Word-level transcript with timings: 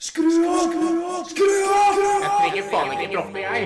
Skru 0.00 0.46
av! 0.46 1.24
Skru 1.26 1.46
av! 1.74 1.96
Jeg 1.98 2.28
trenger 2.38 2.66
faen 2.70 2.92
ikke 2.94 3.06
droppe, 3.12 3.40
jeg. 3.42 3.62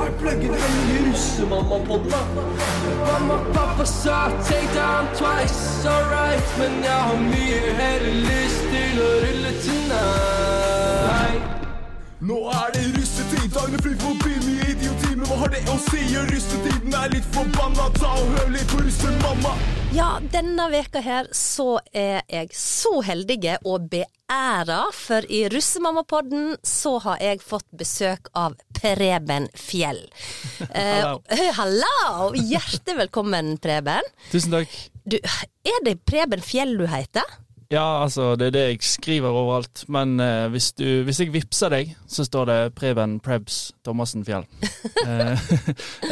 Er 0.00 0.12
pluggen 0.20 0.52
den 0.52 0.74
nye 0.76 0.98
russemamma-podden? 1.06 2.36
Mamma, 3.00 3.38
pappa 3.56 3.86
sa 3.88 4.18
take 4.44 4.68
down 4.74 5.08
twice, 5.16 5.86
alright 5.88 6.58
Men 6.58 6.84
jeg 6.84 7.00
har 7.08 7.22
mye 7.30 7.62
heller 7.80 8.20
lyst 8.28 8.68
til 8.68 9.00
å 9.00 9.14
rulle 9.24 9.56
tonight 9.64 10.69
Nå 12.20 12.36
er 12.52 12.74
det 12.74 12.82
russetid, 12.98 13.46
dagene 13.48 13.78
flyr 13.80 13.94
forbi 13.96 14.34
mye 14.44 14.64
idioti. 14.74 15.14
Men 15.16 15.24
hva 15.24 15.38
har 15.40 15.52
det 15.54 15.62
å 15.72 15.76
si? 15.86 16.02
Russetiden 16.28 16.92
er 16.92 17.14
litt 17.14 17.28
forbanna. 17.32 17.86
Ta 17.96 18.10
og 18.12 18.34
hør 18.34 18.50
litt 18.52 18.68
på 18.68 18.80
russemamma. 18.82 19.54
Ja, 19.96 20.10
denne 20.28 20.66
veka 20.68 21.00
her 21.00 21.30
så 21.32 21.78
er 21.96 22.20
jeg 22.28 22.52
så 22.52 23.00
heldig 23.08 23.56
og 23.64 23.88
beæra, 23.88 24.82
for 24.92 25.24
i 25.32 25.46
Russemammapodden 25.48 26.58
så 26.60 26.98
har 27.06 27.24
jeg 27.24 27.40
fått 27.40 27.66
besøk 27.72 28.28
av 28.36 28.60
Preben 28.76 29.48
Fjell. 29.56 30.04
Hallo. 30.76 31.22
Eh, 31.24 31.48
hallo! 31.62 32.34
Hjertelig 32.36 33.00
velkommen, 33.06 33.54
Preben. 33.64 34.12
Tusen 34.28 34.60
takk. 34.60 34.76
Du, 35.08 35.16
er 35.16 35.86
det 35.88 36.02
Preben 36.04 36.44
Fjell 36.44 36.76
du 36.76 36.84
heter? 36.84 37.40
Ja, 37.70 38.02
altså, 38.02 38.32
det 38.34 38.48
er 38.48 38.54
det 38.56 38.62
jeg 38.64 38.78
skriver 38.82 39.30
overalt. 39.30 39.84
Men 39.92 40.18
eh, 40.20 40.48
hvis, 40.50 40.72
du, 40.74 41.04
hvis 41.06 41.20
jeg 41.22 41.30
vippser 41.34 41.70
deg, 41.70 41.92
så 42.10 42.24
står 42.26 42.48
det 42.50 42.58
Preben 42.78 43.18
Prebz 43.22 43.70
Thomassen 43.86 44.26
Fjell. 44.26 44.46
Eh, 45.00 45.48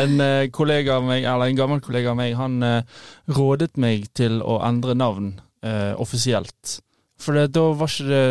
en 0.00 0.20
eh, 0.24 0.46
kollega 0.54 0.94
av 0.96 1.04
meg, 1.04 1.26
eller 1.28 1.50
en 1.50 1.58
gammel 1.58 1.80
kollega 1.84 2.14
av 2.14 2.16
meg, 2.16 2.32
han 2.38 2.62
eh, 2.64 3.02
rådet 3.36 3.76
meg 3.76 4.06
til 4.16 4.38
å 4.40 4.56
endre 4.64 4.94
navn 4.96 5.34
eh, 5.60 5.92
offisielt. 6.00 6.78
For 7.20 7.36
det, 7.36 7.50
da 7.52 7.66
var 7.77 7.90
ikke 7.90 8.06
det 8.08 8.22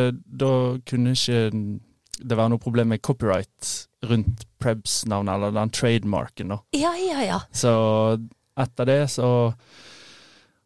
Da 0.41 0.51
kunne 0.87 1.13
ikke 1.13 1.43
det 2.17 2.39
være 2.39 2.53
noe 2.55 2.63
problem 2.63 2.89
med 2.95 3.03
copyright 3.05 3.73
rundt 4.09 4.47
Prebz-navnet, 4.57 5.35
eller 5.35 5.53
den 5.59 5.73
trademarken, 5.77 6.55
da. 6.55 6.59
Ja, 6.73 6.95
ja, 6.97 7.21
ja. 7.27 7.39
Så 7.53 7.75
etter 8.57 8.89
det 8.89 9.01
så 9.13 9.29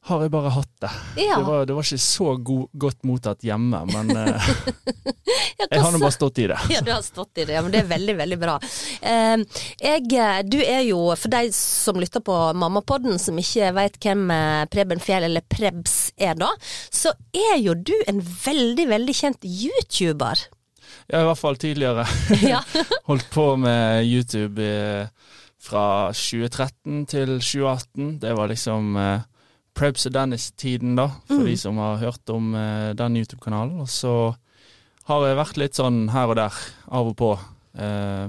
har 0.10 0.24
jeg 0.24 0.32
bare 0.34 0.50
hatt 0.50 0.72
det. 0.82 0.90
Ja. 1.22 1.36
Det, 1.38 1.46
var, 1.46 1.66
det 1.70 1.76
var 1.78 1.86
ikke 1.86 2.02
så 2.02 2.32
god, 2.42 2.64
godt 2.84 3.04
mottatt 3.06 3.44
hjemme, 3.46 3.84
men 3.92 4.10
eh, 4.24 4.48
Ja, 5.62 5.68
jeg 5.70 5.84
har 5.84 5.94
nå 5.94 6.00
bare 6.02 6.16
stått 6.16 6.42
i 6.42 6.48
det. 6.50 6.58
Ja, 6.74 6.82
du 6.82 6.90
har 6.94 7.04
stått 7.06 7.38
i 7.38 7.46
det, 7.46 7.54
ja, 7.54 7.62
men 7.62 7.74
det 7.74 7.84
er 7.84 7.92
veldig, 7.92 8.16
veldig 8.18 8.40
bra. 8.42 8.56
Eh, 9.06 9.44
jeg, 9.84 10.08
du 10.50 10.58
er 10.64 10.82
jo, 10.88 11.04
for 11.20 11.34
de 11.34 11.52
som 11.56 12.00
lytter 12.02 12.24
på 12.26 12.38
Mammapodden, 12.58 13.20
som 13.22 13.38
ikke 13.42 13.70
vet 13.78 14.00
hvem 14.02 14.26
eh, 14.34 14.64
Preben 14.74 15.04
Fjell 15.04 15.28
eller 15.30 15.46
Prebz 15.54 16.00
er 16.18 16.40
da, 16.40 16.50
så 16.90 17.14
er 17.38 17.60
jo 17.62 17.78
du 17.78 17.94
en 18.10 18.24
veldig, 18.24 18.88
veldig 18.90 19.18
kjent 19.22 19.46
YouTuber. 19.46 20.48
Har 21.12 21.26
i 21.26 21.28
hvert 21.30 21.40
fall 21.40 21.58
tidligere 21.62 22.08
holdt 23.10 23.30
på 23.34 23.52
med 23.62 24.08
YouTube 24.08 24.66
eh, 24.66 25.06
fra 25.62 25.86
2013 26.16 27.06
til 27.12 27.36
2018. 27.38 28.16
Det 28.24 28.34
var 28.38 28.50
liksom 28.50 28.96
eh, 28.98 29.28
Prebz 29.78 30.06
og 30.10 30.14
Dennis-tiden, 30.16 30.96
da, 31.00 31.08
for 31.30 31.48
de 31.48 31.56
som 31.60 31.80
har 31.82 32.02
hørt 32.02 32.32
om 32.34 32.52
uh, 32.58 32.92
den 32.98 33.18
YouTube-kanalen. 33.22 33.80
Og 33.84 33.90
så 33.90 34.14
har 35.08 35.26
jeg 35.28 35.40
vært 35.40 35.60
litt 35.62 35.80
sånn 35.80 36.04
her 36.14 36.34
og 36.34 36.38
der, 36.40 36.62
av 36.92 37.12
og 37.14 37.18
på. 37.20 37.32
Uh, 37.78 38.28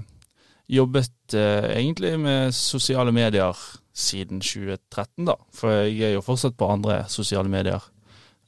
jobbet 0.73 1.37
uh, 1.37 1.69
egentlig 1.75 2.15
med 2.23 2.55
sosiale 2.57 3.13
medier 3.15 3.59
siden 3.93 4.41
2013, 4.41 5.27
da. 5.29 5.37
For 5.53 5.83
jeg 5.83 6.13
er 6.13 6.17
jo 6.17 6.25
fortsatt 6.25 6.57
på 6.57 6.70
andre 6.73 7.03
sosiale 7.13 7.51
medier. 7.53 7.83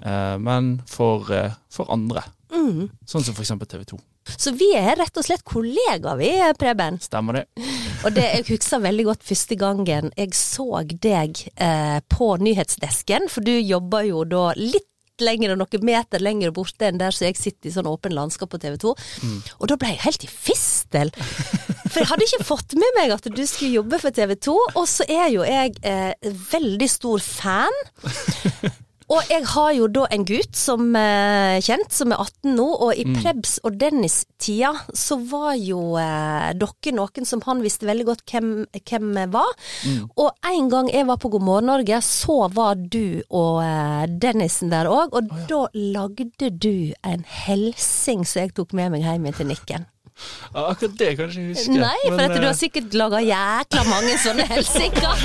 Men 0.04 0.82
for, 0.90 1.30
for 1.72 1.92
andre. 1.94 2.24
Sånn 2.50 3.24
som 3.24 3.38
eksempel 3.38 3.68
TV 3.70 3.84
2. 3.94 4.00
Så 4.24 4.54
vi 4.56 4.70
er 4.76 4.96
rett 4.98 5.20
og 5.20 5.26
slett 5.26 5.44
kollegaer, 5.46 6.16
vi, 6.20 6.30
Preben. 6.58 6.98
Stemmer 7.02 7.40
det? 7.40 7.44
Og 8.04 8.12
det 8.16 8.24
jeg 8.24 8.46
husker 8.50 8.82
veldig 8.84 9.06
godt 9.10 9.24
første 9.24 9.56
gangen 9.60 10.10
jeg 10.16 10.34
så 10.36 10.82
deg 10.84 11.38
eh, 11.56 12.00
på 12.12 12.34
nyhetsdesken, 12.40 13.30
for 13.32 13.44
du 13.46 13.54
jobber 13.54 14.08
jo 14.08 14.24
da 14.28 14.50
litt 14.58 14.88
lenger 15.22 15.52
og 15.54 15.60
noen 15.60 15.84
meter 15.86 16.22
lenger 16.22 16.50
borte 16.54 16.88
enn 16.88 16.98
der 16.98 17.14
så 17.14 17.28
jeg 17.28 17.38
sitter 17.38 17.70
i 17.70 17.74
sånn 17.74 17.86
åpen 17.86 18.14
landskap 18.16 18.50
på 18.50 18.58
TV 18.58 18.74
2. 18.82 18.94
Og 19.60 19.68
da 19.70 19.76
ble 19.78 19.92
jeg 19.92 20.02
helt 20.02 20.26
i 20.26 20.30
fistel. 20.30 21.12
For 21.14 22.02
jeg 22.02 22.10
hadde 22.10 22.26
ikke 22.26 22.46
fått 22.48 22.74
med 22.80 22.98
meg 22.98 23.14
at 23.14 23.28
du 23.30 23.44
skulle 23.46 23.76
jobbe 23.76 24.00
for 24.02 24.14
TV 24.14 24.34
2, 24.48 24.56
og 24.74 24.88
så 24.90 25.06
er 25.06 25.28
jo 25.30 25.46
jeg 25.46 25.76
eh, 25.86 26.14
veldig 26.50 26.88
stor 26.90 27.22
fan. 27.22 27.78
Og 29.12 29.28
jeg 29.28 29.44
har 29.52 29.72
jo 29.76 29.88
da 29.92 30.06
en 30.14 30.24
gutt 30.24 30.56
som 30.56 30.94
er 30.96 31.60
kjent, 31.64 31.92
som 31.92 32.12
er 32.14 32.22
18 32.22 32.54
nå, 32.56 32.66
og 32.86 32.96
i 32.96 33.04
Prebz 33.18 33.58
og 33.66 33.76
Dennis-tida 33.80 34.72
så 34.96 35.18
var 35.28 35.54
jo 35.60 35.96
eh, 36.00 36.50
dere 36.56 36.94
noen 36.96 37.28
som 37.28 37.42
han 37.44 37.60
visste 37.64 37.88
veldig 37.88 38.06
godt 38.08 38.24
hvem, 38.32 38.50
hvem 38.72 39.10
var. 39.34 39.50
Og 40.16 40.30
en 40.50 40.70
gang 40.72 40.88
jeg 40.92 41.08
var 41.10 41.20
på 41.20 41.28
God 41.34 41.44
morgen 41.44 41.68
Norge, 41.68 42.00
så 42.04 42.48
var 42.54 42.76
du 42.80 43.20
og 43.28 43.60
eh, 43.64 44.04
Dennisen 44.08 44.72
der 44.72 44.88
òg, 44.88 45.12
og 45.12 45.32
da 45.50 45.66
lagde 45.74 46.50
du 46.50 46.92
en 47.04 47.24
helsing 47.44 48.24
som 48.24 48.44
jeg 48.46 48.54
tok 48.56 48.72
med 48.72 48.94
meg 48.96 49.04
hjem 49.04 49.28
til 49.36 49.52
Nikken. 49.52 49.90
Ja, 50.54 50.60
akkurat 50.70 50.98
det 50.98 51.16
kan 51.18 51.30
jeg 51.30 51.34
ikke 51.34 51.48
huske. 51.58 51.78
Nei, 51.80 51.98
for 52.04 52.10
men, 52.14 52.24
at 52.24 52.30
du 52.36 52.42
har 52.44 52.52
eh, 52.52 52.56
sikkert 52.58 52.94
laga 52.98 53.18
jækla 53.24 53.82
mange 53.88 54.18
sånne 54.22 54.44
helsinger. 54.46 55.14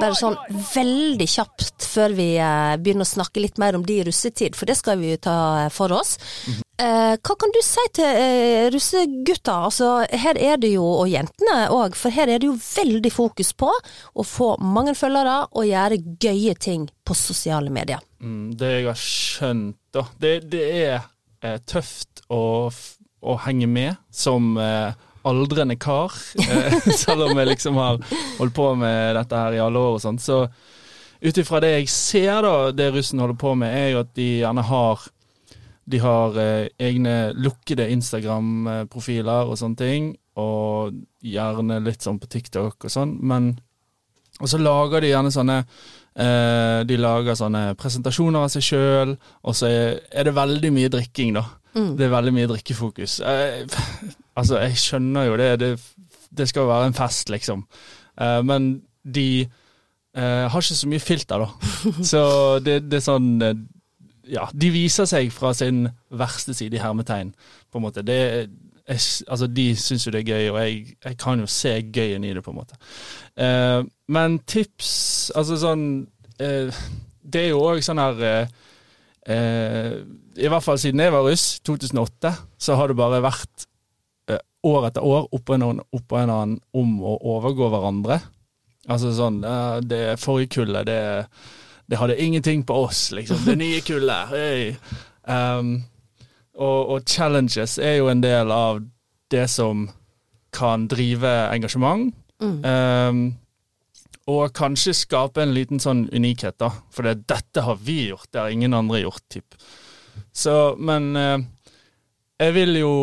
Bare 0.00 0.14
sånn 0.16 0.36
veldig 0.70 1.26
kjapt 1.30 1.86
før 1.86 2.14
vi 2.16 2.38
eh, 2.38 2.76
begynner 2.78 3.06
å 3.06 3.10
snakke 3.10 3.40
litt 3.42 3.58
mer 3.62 3.76
om 3.78 3.84
de 3.86 3.94
i 4.00 4.04
russetid, 4.06 4.56
for 4.58 4.66
det 4.70 4.76
skal 4.78 4.98
vi 5.02 5.10
jo 5.14 5.18
ta 5.26 5.36
eh, 5.64 5.70
for 5.74 5.88
oss. 5.96 6.16
Eh, 6.76 7.14
hva 7.16 7.34
kan 7.40 7.50
du 7.54 7.60
si 7.64 7.84
til 7.96 8.20
eh, 8.20 8.66
russegutta? 8.72 9.54
Altså, 9.68 9.86
her 10.12 10.36
er 10.38 10.56
det 10.62 10.70
jo, 10.74 10.84
og 10.84 11.08
jentene 11.10 11.66
òg, 11.72 11.96
for 11.98 12.10
her 12.14 12.26
er 12.30 12.38
det 12.42 12.48
jo 12.50 12.56
veldig 12.60 13.12
fokus 13.14 13.50
på 13.56 13.70
å 13.72 14.22
få 14.26 14.48
mange 14.62 14.94
følgere 14.98 15.38
og 15.56 15.66
gjøre 15.66 16.02
gøye 16.22 16.54
ting 16.60 16.86
på 17.06 17.12
sosiale 17.16 17.70
medier. 17.72 18.00
mm, 18.20 18.50
det 18.60 18.70
jeg 18.76 18.86
har 18.86 19.00
skjønt, 19.00 19.76
da 19.94 20.02
Det, 20.20 20.34
det 20.52 20.64
er 20.84 20.98
eh, 21.46 21.58
tøft 21.64 22.24
å, 22.32 22.68
å 23.22 23.36
henge 23.46 23.68
med 23.70 23.96
som 24.10 24.54
eh, 24.60 24.92
aldrende 25.26 25.78
kar. 25.80 26.14
Eh, 26.42 26.78
selv 27.02 27.28
om 27.28 27.38
jeg 27.38 27.52
liksom 27.54 27.78
har 27.80 28.00
holdt 28.38 28.56
på 28.56 28.70
med 28.78 29.16
dette 29.18 29.42
her 29.44 29.56
i 29.56 29.62
alle 29.62 29.82
år 29.82 29.98
og 29.98 30.02
sånn. 30.04 30.20
Så 30.22 30.44
ut 31.22 31.40
ifra 31.40 31.62
det 31.64 31.72
jeg 31.78 31.90
ser, 31.92 32.40
da, 32.44 32.72
det 32.76 32.92
russen 32.94 33.22
holder 33.22 33.38
på 33.40 33.54
med, 33.58 33.72
er 33.74 33.94
jo 33.94 34.02
at 34.04 34.14
de 34.18 34.30
gjerne 34.42 34.66
har 34.68 35.06
de 35.86 35.98
har 36.02 36.34
eh, 36.42 36.68
egne 36.82 37.30
lukkede 37.38 37.86
Instagram-profiler 37.94 39.46
og 39.46 39.58
sånne 39.60 39.78
ting, 39.78 40.08
og 40.36 40.96
gjerne 41.22 41.78
litt 41.84 42.02
sånn 42.02 42.18
på 42.20 42.28
TikTok 42.30 42.88
og 42.88 42.92
sånn, 42.92 43.16
men 43.22 43.54
Og 44.36 44.50
så 44.52 44.58
lager 44.60 45.00
de 45.00 45.08
gjerne 45.08 45.30
sånne 45.32 45.54
De 46.16 46.96
lager 46.96 47.36
sånne 47.36 47.74
presentasjoner 47.76 48.46
av 48.46 48.48
seg 48.48 48.64
sjøl, 48.64 49.10
og 49.44 49.56
så 49.58 49.68
er, 49.68 50.24
det 50.24 50.32
veldig 50.32 50.70
mye 50.72 50.88
drikking, 50.94 51.34
da. 51.36 51.42
Det 51.76 52.06
er 52.06 52.12
veldig 52.12 52.32
mye 52.32 52.48
drikkefokus. 52.48 53.18
Eh, 53.20 53.66
altså, 54.36 54.58
jeg 54.62 54.78
skjønner 54.80 55.28
jo 55.28 55.36
det, 55.36 55.48
det, 55.60 55.70
det 56.32 56.48
skal 56.48 56.64
jo 56.64 56.70
være 56.70 56.90
en 56.90 56.96
fest, 56.96 57.30
liksom. 57.32 57.66
Eh, 58.16 58.40
men 58.48 58.70
de 59.04 59.28
eh, 59.44 60.44
har 60.48 60.56
ikke 60.56 60.78
så 60.80 60.88
mye 60.88 61.04
filter, 61.04 61.44
da. 61.44 61.72
Så 62.12 62.22
det, 62.64 62.78
det 62.90 63.00
er 63.00 63.04
sånn 63.04 63.34
eh, 63.44 63.58
ja, 64.32 64.48
de 64.52 64.72
viser 64.74 65.06
seg 65.06 65.28
fra 65.34 65.52
sin 65.54 65.84
verste 66.16 66.56
side 66.56 66.78
i 66.78 66.82
hermetegn, 66.82 67.34
på 67.70 67.78
en 67.78 67.84
måte. 67.84 68.02
Det, 68.06 68.48
jeg, 68.86 69.00
altså, 69.26 69.46
de 69.50 69.66
syns 69.78 70.06
jo 70.06 70.12
det 70.14 70.22
er 70.22 70.30
gøy, 70.30 70.50
og 70.52 70.58
jeg, 70.62 70.96
jeg 71.04 71.18
kan 71.18 71.42
jo 71.42 71.48
se 71.50 71.72
gøyen 71.82 72.24
i 72.24 72.32
det, 72.36 72.42
på 72.44 72.52
en 72.52 72.60
måte. 72.60 72.78
Eh, 73.36 73.80
men 74.14 74.38
tips 74.46 74.92
Altså 75.36 75.58
sånn 75.60 75.82
eh, 76.40 76.70
Det 77.20 77.40
er 77.42 77.50
jo 77.50 77.64
òg 77.66 77.82
sånn 77.84 78.00
her 78.00 78.22
eh, 78.24 78.54
eh, 79.34 79.90
I 80.38 80.52
hvert 80.52 80.64
fall 80.64 80.78
siden 80.80 81.02
jeg 81.02 81.14
var 81.14 81.26
russ, 81.26 81.48
2008, 81.66 82.32
så 82.62 82.78
har 82.78 82.92
det 82.92 82.98
bare 83.00 83.20
vært 83.24 83.66
eh, 84.30 84.40
år 84.70 84.88
etter 84.88 85.04
år 85.04 85.28
oppå 85.34 85.58
en, 85.58 85.82
oppå 85.82 86.22
en 86.22 86.32
annen 86.38 86.56
om 86.76 86.96
å 87.02 87.18
overgå 87.34 87.68
hverandre. 87.74 88.20
Altså 88.86 89.10
sånn 89.16 89.42
eh, 89.42 89.78
Det 89.82 90.02
forrige 90.22 90.60
kullet, 90.60 90.86
det 90.86 91.00
det 91.86 92.00
hadde 92.00 92.16
ingenting 92.18 92.64
på 92.66 92.74
oss, 92.74 93.12
liksom. 93.14 93.44
Det 93.46 93.54
nye 93.60 93.80
kullet. 93.86 94.32
Hey. 94.32 94.72
Um, 95.22 95.84
og, 96.56 96.90
og 96.96 97.02
challenges 97.08 97.78
er 97.78 97.98
jo 98.00 98.08
en 98.08 98.22
del 98.24 98.50
av 98.52 98.80
det 99.30 99.46
som 99.50 99.88
kan 100.56 100.86
drive 100.88 101.28
engasjement. 101.52 102.14
Um, 102.40 103.20
og 104.26 104.50
kanskje 104.56 104.94
skape 104.96 105.42
en 105.44 105.52
liten 105.54 105.78
sånn 105.82 106.06
unikhet, 106.12 106.56
da. 106.58 106.70
For 106.90 107.06
det, 107.06 107.26
dette 107.30 107.62
har 107.62 107.76
vi 107.78 108.08
gjort, 108.08 108.26
det 108.32 108.40
har 108.42 108.50
ingen 108.54 108.74
andre 108.74 109.04
gjort, 109.04 109.22
typ. 109.30 109.54
Så, 110.34 110.74
men 110.78 111.12
eh, 111.16 111.44
jeg 112.42 112.54
vil 112.56 112.74
jo 112.80 112.94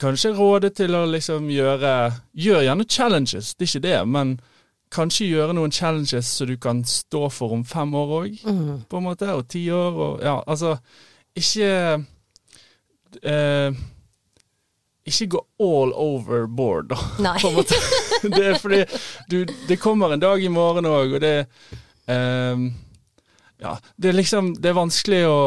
kanskje 0.00 0.30
råde 0.36 0.70
til 0.76 0.94
å 0.94 1.02
liksom 1.10 1.48
gjøre 1.50 1.90
Gjør 2.38 2.62
gjerne 2.68 2.86
challenges, 2.86 3.54
det 3.58 3.66
er 3.66 3.70
ikke 3.72 3.84
det, 3.88 3.96
men 4.14 4.36
kanskje 4.94 5.26
gjøre 5.32 5.56
noen 5.58 5.74
challenges 5.74 6.30
så 6.38 6.46
du 6.48 6.54
kan 6.62 6.84
stå 6.86 7.26
for 7.34 7.56
om 7.58 7.64
fem 7.68 7.92
år 7.98 8.14
òg, 8.22 8.38
Mm. 8.46 8.84
på 8.88 9.00
en 9.00 9.04
måte, 9.08 9.32
og 9.34 9.48
ti 9.50 9.66
år, 9.74 9.92
og 10.06 10.22
ja, 10.24 10.38
altså 10.46 10.76
Ikke 11.36 12.04
eh, 13.22 13.72
Ikke 15.08 15.26
gå 15.34 15.40
all 15.64 15.92
overboard, 15.96 16.88
da, 16.92 16.98
Nei. 17.26 17.36
Det 18.22 18.44
er 18.44 18.58
fordi 18.58 18.82
du, 19.30 19.44
det 19.68 19.78
kommer 19.80 20.12
en 20.12 20.20
dag 20.22 20.42
i 20.42 20.50
morgen 20.52 20.88
òg, 20.90 21.16
og 21.18 21.20
det 21.24 21.34
eh, 22.10 22.64
Ja, 23.62 23.76
det 23.96 24.08
er 24.12 24.18
liksom 24.18 24.54
Det 24.58 24.70
er 24.72 24.78
vanskelig 24.78 25.22
å 25.30 25.38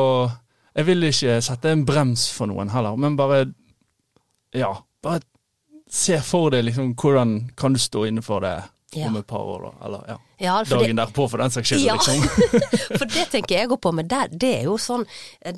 Jeg 0.78 0.88
vil 0.88 1.04
ikke 1.10 1.40
sette 1.44 1.72
en 1.76 1.86
brems 1.86 2.30
for 2.32 2.48
noen 2.52 2.72
heller, 2.74 2.96
men 3.00 3.18
bare 3.20 3.46
Ja, 4.56 4.74
bare 5.04 5.22
se 5.92 6.22
for 6.24 6.54
deg 6.54 6.64
liksom 6.70 6.94
hvordan 6.96 7.52
kan 7.60 7.74
du 7.76 7.80
stå 7.80 8.06
inne 8.08 8.22
for 8.24 8.40
det 8.44 8.56
Ja. 8.94 9.08
om 9.08 9.16
et 9.16 9.28
par 9.28 9.40
år, 9.40 9.62
da. 9.70 9.86
Eller 9.88 10.02
ja, 10.10 10.18
Ja, 10.42 10.56
Dagen 10.68 10.96
det, 10.96 11.06
derpå, 11.06 11.30
for 11.32 11.38
den 11.40 11.52
saks 11.54 11.70
skyld, 11.70 11.86
Ja. 11.86 11.94
liksom. 11.96 12.22
For 13.00 13.06
det 13.08 13.28
tenker 13.32 13.56
jeg 13.56 13.70
òg 13.70 13.78
på, 13.82 13.92
men 13.96 14.08
det, 14.12 14.24
det 14.42 14.50
er 14.60 14.64
jo 14.68 14.76
sånn 14.82 15.06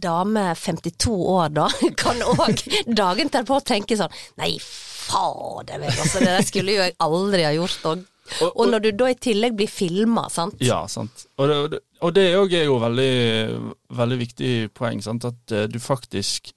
dame 0.03 0.43
52 0.59 1.15
år 1.33 1.49
da, 1.55 1.67
kan 2.03 2.21
òg 2.21 2.61
dagen 2.93 3.31
derpå 3.33 3.57
tenke 3.65 3.97
sånn 3.97 4.13
Nei, 4.37 4.51
fader 4.61 5.81
altså 5.89 6.19
det 6.21 6.29
der 6.29 6.45
skulle 6.47 6.75
jo 6.77 6.83
jeg 6.85 6.95
aldri 7.03 7.43
ha 7.47 7.51
gjort. 7.57 7.85
Og, 7.91 8.03
Og- 8.39 8.53
og 8.55 8.69
når 8.71 8.79
du 8.85 8.91
da 9.01 9.09
i 9.11 9.15
tillegg 9.19 9.55
blir 9.57 9.67
filma, 9.67 10.29
sant. 10.31 10.55
Ja, 10.63 10.85
sant. 10.87 11.25
Og 11.37 11.49
det, 11.49 11.79
og 12.01 12.13
det- 12.13 12.29
er 12.31 12.63
jo 12.69 12.77
veldig, 12.79 13.73
veldig 13.91 14.17
viktig 14.21 14.53
poeng, 14.73 15.01
sant. 15.03 15.25
At 15.25 15.51
eh, 15.51 15.65
du 15.67 15.79
faktisk 15.79 16.53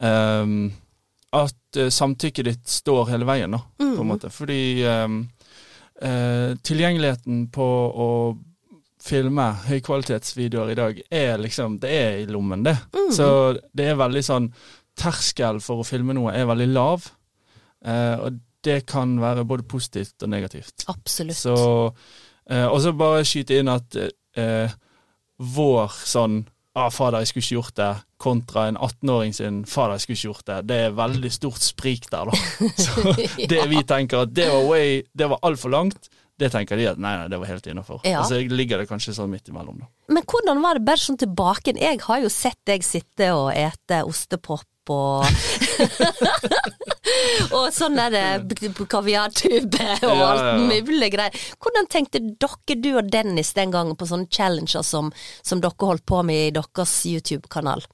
um, 0.00 0.72
At 1.32 1.76
eh, 1.76 1.90
samtykket 1.92 2.44
ditt 2.48 2.68
står 2.68 3.10
hele 3.10 3.26
veien, 3.28 3.50
da, 3.52 3.58
på 3.78 4.00
en 4.00 4.08
måte. 4.08 4.30
Fordi 4.32 4.80
ehm, 4.88 5.18
eh, 6.02 6.56
tilgjengeligheten 6.64 7.46
på 7.54 7.68
å 7.88 8.10
filme 9.02 9.44
høykvalitetsvideoer 9.68 10.72
i 10.72 10.78
dag 10.78 10.98
er 11.14 11.38
liksom 11.38 11.78
Det 11.82 11.90
er 11.90 12.16
i 12.22 12.26
lommen, 12.26 12.64
det. 12.66 12.76
Så 13.14 13.28
det 13.72 13.92
er 13.92 14.00
veldig 14.00 14.24
sånn 14.26 14.50
Terskel 14.98 15.60
for 15.62 15.82
å 15.82 15.86
filme 15.86 16.16
noe 16.16 16.32
er 16.34 16.48
veldig 16.48 16.68
lav. 16.72 17.04
Eh, 17.86 18.16
og 18.18 18.40
det 18.66 18.80
kan 18.90 19.12
være 19.22 19.46
både 19.46 19.66
positivt 19.70 20.24
og 20.26 20.32
negativt. 20.32 20.82
Absolutt. 20.90 21.38
Så, 21.38 21.54
eh, 22.50 22.66
og 22.66 22.80
så 22.82 22.92
bare 22.98 23.22
skyte 23.28 23.60
inn 23.60 23.70
at 23.70 23.94
eh, 23.94 24.74
vår 25.38 25.94
sånn 26.02 26.40
ah, 26.78 26.90
'fader, 26.92 27.22
jeg 27.22 27.30
skulle 27.30 27.44
ikke 27.44 27.56
gjort 27.58 27.74
det', 27.80 28.04
kontra 28.18 28.68
en 28.68 28.76
18-åring 28.76 29.34
sin 29.34 29.64
'fader, 29.64 29.96
jeg 29.98 30.00
skulle 30.00 30.18
ikke 30.18 30.28
gjort 30.28 30.46
det', 30.46 30.68
det 30.68 30.78
er 30.84 30.96
veldig 30.98 31.32
stort 31.32 31.66
sprik 31.66 32.08
der, 32.10 32.30
da. 32.30 32.38
Så 32.84 33.16
det 33.50 33.66
vi 33.70 33.82
tenker 33.82 34.24
at 34.26 34.34
det 34.34 34.48
var 34.52 34.64
way, 34.70 35.02
det 35.18 35.28
var 35.30 35.42
altfor 35.42 35.74
langt, 35.74 36.10
det 36.38 36.52
tenker 36.54 36.78
de 36.78 36.86
at 36.86 36.98
nei, 37.02 37.16
nei, 37.18 37.28
det 37.30 37.38
var 37.40 37.50
helt 37.50 37.66
innafor. 37.66 38.02
Ja. 38.06 38.22
Og 38.22 38.30
så 38.30 38.38
ligger 38.46 38.78
det 38.78 38.86
kanskje 38.90 39.16
sånn 39.16 39.30
midt 39.32 39.50
imellom, 39.50 39.80
da. 39.82 39.88
Men 40.14 40.22
hvordan 40.22 40.62
var 40.62 40.78
det 40.78 40.84
bare 40.86 41.02
sånn 41.02 41.18
tilbake? 41.18 41.74
Jeg 41.74 41.98
har 42.04 42.22
jo 42.22 42.30
sett 42.30 42.60
deg 42.70 42.86
sitte 42.86 43.32
og 43.34 43.50
ete 43.52 44.04
ostepop 44.06 44.66
og 44.94 45.26
Og 47.56 47.68
sånn 47.72 47.96
er 48.02 48.42
b- 48.44 48.68
b- 48.68 48.86
kaviartube 48.90 49.86
og 50.06 50.20
alt 50.26 50.48
mulig 50.60 51.10
greier. 51.14 51.36
Hvordan 51.62 51.88
tenkte 51.90 52.20
dere, 52.20 52.76
du 52.76 52.90
og 52.98 53.08
Dennis, 53.12 53.54
den 53.56 53.72
gangen 53.74 53.96
på 53.98 54.08
sånne 54.08 54.28
challenger 54.32 54.84
som, 54.86 55.08
som 55.42 55.62
dere 55.64 55.88
holdt 55.88 56.04
på 56.08 56.20
med 56.26 56.48
i 56.48 56.52
deres 56.58 56.98
YouTube-kanal? 57.08 57.84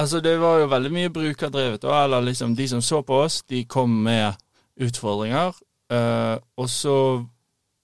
Altså, 0.00 0.22
det 0.24 0.38
var 0.40 0.62
jo 0.62 0.70
veldig 0.72 0.92
mye 0.94 1.12
brukerdrevet, 1.12 1.84
og 1.84 1.96
Eller 2.04 2.24
liksom, 2.30 2.54
de 2.56 2.68
som 2.70 2.80
så 2.82 3.02
på 3.04 3.18
oss, 3.26 3.42
de 3.48 3.64
kom 3.68 3.98
med 4.06 4.32
utfordringer. 4.80 5.52
uh, 5.92 6.36
og 6.56 6.68
så 6.72 6.96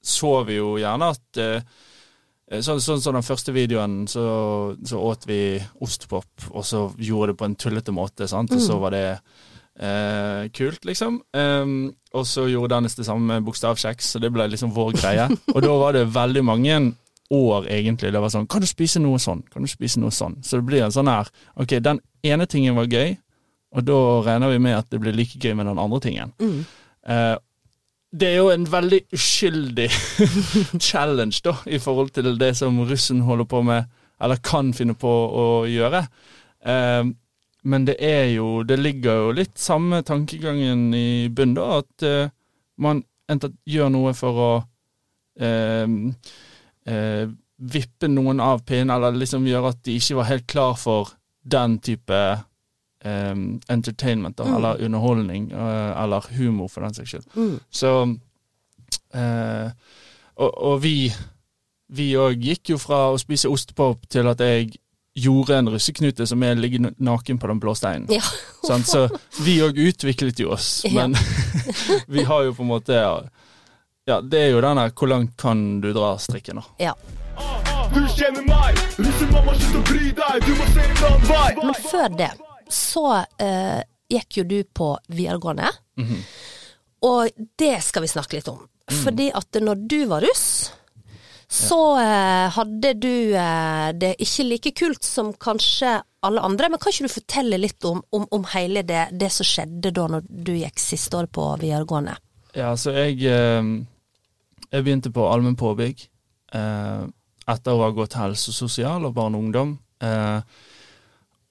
så 0.09 0.31
vi 0.47 0.55
jo 0.57 0.77
gjerne 0.79 1.09
at 1.11 1.39
eh, 1.43 1.63
Sånn 2.49 2.81
sånn 2.81 3.03
som 3.05 3.13
den 3.13 3.27
første 3.27 3.53
videoen, 3.53 4.07
så, 4.09 4.23
så 4.81 5.01
åt 5.05 5.27
vi 5.29 5.59
ostpop, 5.85 6.49
og 6.49 6.65
så 6.65 6.87
gjorde 6.97 7.35
det 7.35 7.41
på 7.43 7.45
en 7.45 7.57
tullete 7.61 7.93
måte, 7.93 8.29
sant? 8.31 8.55
og 8.57 8.63
så 8.65 8.79
var 8.81 8.95
det 8.97 9.05
eh, 9.79 10.49
kult, 10.57 10.85
liksom. 10.89 11.21
Um, 11.37 11.93
og 12.17 12.25
så 12.27 12.47
gjorde 12.49 12.75
Dennis 12.75 12.97
det 12.97 13.05
samme 13.05 13.35
med 13.35 13.45
bokstavkjeks, 13.47 14.15
så 14.15 14.23
det 14.23 14.33
ble 14.33 14.49
liksom 14.49 14.73
vår 14.73 14.97
greie. 14.97 15.29
Og 15.55 15.61
da 15.61 15.75
var 15.77 15.93
det 15.97 16.07
veldig 16.15 16.45
mange 16.49 16.79
år, 17.35 17.69
egentlig. 17.69 18.13
Det 18.15 18.23
var 18.23 18.33
sånn 18.33 18.49
Kan 18.49 18.65
du 18.65 18.69
spise 18.71 19.01
noe 19.05 19.21
sånn? 19.21 19.43
Kan 19.53 19.67
du 19.67 19.69
spise 19.69 20.01
noe 20.01 20.15
sånn? 20.15 20.39
Så 20.41 20.57
det 20.57 20.69
blir 20.71 20.87
en 20.87 20.95
sånn 20.95 21.11
her 21.13 21.29
Ok, 21.61 21.77
den 21.85 22.01
ene 22.25 22.47
tingen 22.49 22.79
var 22.79 22.89
gøy, 22.89 23.19
og 23.77 23.85
da 23.85 23.99
regner 24.25 24.55
vi 24.55 24.63
med 24.65 24.79
at 24.79 24.89
det 24.89 25.01
blir 25.03 25.13
like 25.13 25.37
gøy 25.37 25.53
med 25.59 25.69
den 25.69 25.81
andre 25.81 26.01
tingen. 26.01 26.33
Eh, 27.05 27.35
det 28.11 28.29
er 28.29 28.37
jo 28.39 28.51
en 28.53 28.65
veldig 28.73 29.01
uskyldig 29.13 29.89
challenge, 30.89 31.41
da, 31.45 31.55
i 31.67 31.81
forhold 31.83 32.13
til 32.17 32.39
det 32.41 32.55
som 32.57 32.81
russen 32.89 33.21
holder 33.27 33.49
på 33.49 33.63
med, 33.67 33.89
eller 34.21 34.41
kan 34.43 34.73
finne 34.75 34.97
på 34.99 35.11
å 35.11 35.49
gjøre. 35.69 36.05
Eh, 36.65 37.11
men 37.69 37.85
det 37.85 37.97
er 38.01 38.31
jo 38.33 38.63
Det 38.63 38.79
ligger 38.79 39.21
jo 39.23 39.35
litt 39.37 39.59
samme 39.59 40.01
tankegangen 40.07 40.89
i 40.95 41.29
bunnen, 41.29 41.59
da, 41.59 41.83
at 41.83 42.07
eh, 42.07 42.33
man 42.79 43.03
enten 43.29 43.59
gjør 43.69 43.93
noe 43.93 44.15
for 44.17 44.41
å 44.41 44.51
eh, 45.45 45.87
eh, 46.89 47.29
vippe 47.59 48.09
noen 48.09 48.41
av 48.41 48.63
pinnen, 48.65 48.95
eller 48.95 49.19
liksom 49.19 49.47
gjøre 49.47 49.75
at 49.75 49.83
de 49.85 49.99
ikke 49.99 50.21
var 50.21 50.31
helt 50.31 50.47
klar 50.49 50.79
for 50.81 51.13
den 51.43 51.77
type 51.85 52.21
eh, 53.05 53.35
entertainment, 53.69 54.37
da, 54.39 54.45
eller 54.57 54.83
underholdning, 54.85 55.53
uh, 55.53 56.03
eller 56.03 56.25
humor, 56.39 56.69
for 56.69 56.81
den 56.87 56.95
saks 56.95 57.11
skyld. 57.15 57.59
Så 57.71 57.93
uh, 59.15 59.71
Og, 60.39 60.51
og 60.71 60.83
vi 60.83 61.13
vi 61.89 62.11
òg 62.21 62.43
gikk 62.45 62.75
jo 62.75 62.77
fra 62.79 63.07
å 63.15 63.19
spise 63.21 63.49
ostepop 63.49 64.03
til 64.13 64.27
at 64.29 64.43
jeg 64.45 64.75
gjorde 65.19 65.57
en 65.57 65.71
russeknute 65.73 66.27
som 66.29 66.43
er 66.45 66.59
ligger 66.61 66.91
naken 67.01 67.39
på 67.41 67.49
den 67.49 67.61
blå 67.63 67.73
steinen. 67.75 68.05
Ja. 68.13 68.21
sånn? 68.69 68.85
Så 68.85 69.07
vi 69.41 69.55
òg 69.65 69.79
utviklet 69.81 70.39
jo 70.43 70.53
oss, 70.55 70.85
Ja. 70.85 71.07
men 71.09 71.17
vi 72.13 72.27
har 72.29 72.45
jo 72.45 72.53
på 72.55 72.63
en 72.67 72.69
måte 72.75 72.99
Ja, 74.09 74.21
det 74.21 74.39
er 74.41 74.53
jo 74.53 74.61
den 74.65 74.77
der 74.81 74.93
hvor 74.97 75.09
langt 75.11 75.33
kan 75.41 75.81
du 75.81 75.91
dra 75.97 76.13
strikken, 76.21 76.61
da. 76.61 76.69
ja. 76.91 76.95
Du 77.89 78.03
kjenner 78.13 78.45
meg, 78.45 78.77
russemamma, 79.01 79.53
slutt 79.57 79.77
å 79.81 79.83
bry 79.89 80.11
deg, 80.13 80.45
du 80.45 80.53
må 80.59 80.65
se 80.75 80.85
en 80.85 81.03
annen 81.09 81.27
vei. 81.29 81.51
Men 81.63 81.77
før 81.89 82.09
det, 82.21 82.31
så 82.73 83.05
eh, 83.41 83.81
gikk 84.09 84.41
jo 84.41 84.45
du 84.49 84.59
på 84.65 84.93
videregående. 85.13 85.71
Og 87.07 87.45
det 87.61 87.77
skal 87.85 88.05
vi 88.05 88.11
snakke 88.11 88.39
litt 88.39 88.51
om. 88.51 88.65
Fordi 88.89 89.29
at 89.37 89.59
når 89.61 89.83
du 89.91 89.99
var 90.09 90.25
russ, 90.25 90.71
så 91.49 91.81
eh, 91.97 92.47
hadde 92.53 92.93
du 93.01 93.33
eh, 93.33 93.89
det 93.97 94.15
ikke 94.21 94.45
like 94.45 94.73
kult 94.77 95.05
som 95.05 95.31
kanskje 95.41 95.95
alle 96.25 96.43
andre. 96.45 96.69
Men 96.69 96.81
kan 96.81 96.93
ikke 96.93 97.09
du 97.09 97.15
fortelle 97.15 97.61
litt 97.61 97.85
om, 97.89 98.03
om, 98.13 98.27
om 98.37 98.45
hele 98.53 98.83
det, 98.85 99.07
det 99.17 99.31
som 99.33 99.49
skjedde 99.49 99.93
da 99.97 100.09
når 100.13 100.27
du 100.29 100.53
gikk 100.59 100.83
siste 100.83 101.17
året 101.17 101.33
på 101.33 101.47
videregående? 101.61 102.19
Ja, 102.57 102.75
så 102.81 102.93
jeg 102.97 103.21
eh, 103.29 103.63
Jeg 104.69 104.85
begynte 104.85 105.13
på 105.15 105.25
allmenn 105.29 105.57
påbygg 105.57 106.03
eh, 106.57 107.05
etter 107.49 107.73
å 107.73 107.85
ha 107.87 107.93
gått 107.97 108.19
helse 108.19 108.53
sosial 108.53 109.09
og 109.09 109.15
barn 109.17 109.37
og 109.39 109.47
ungdom. 109.47 109.79
Eh, 110.05 110.41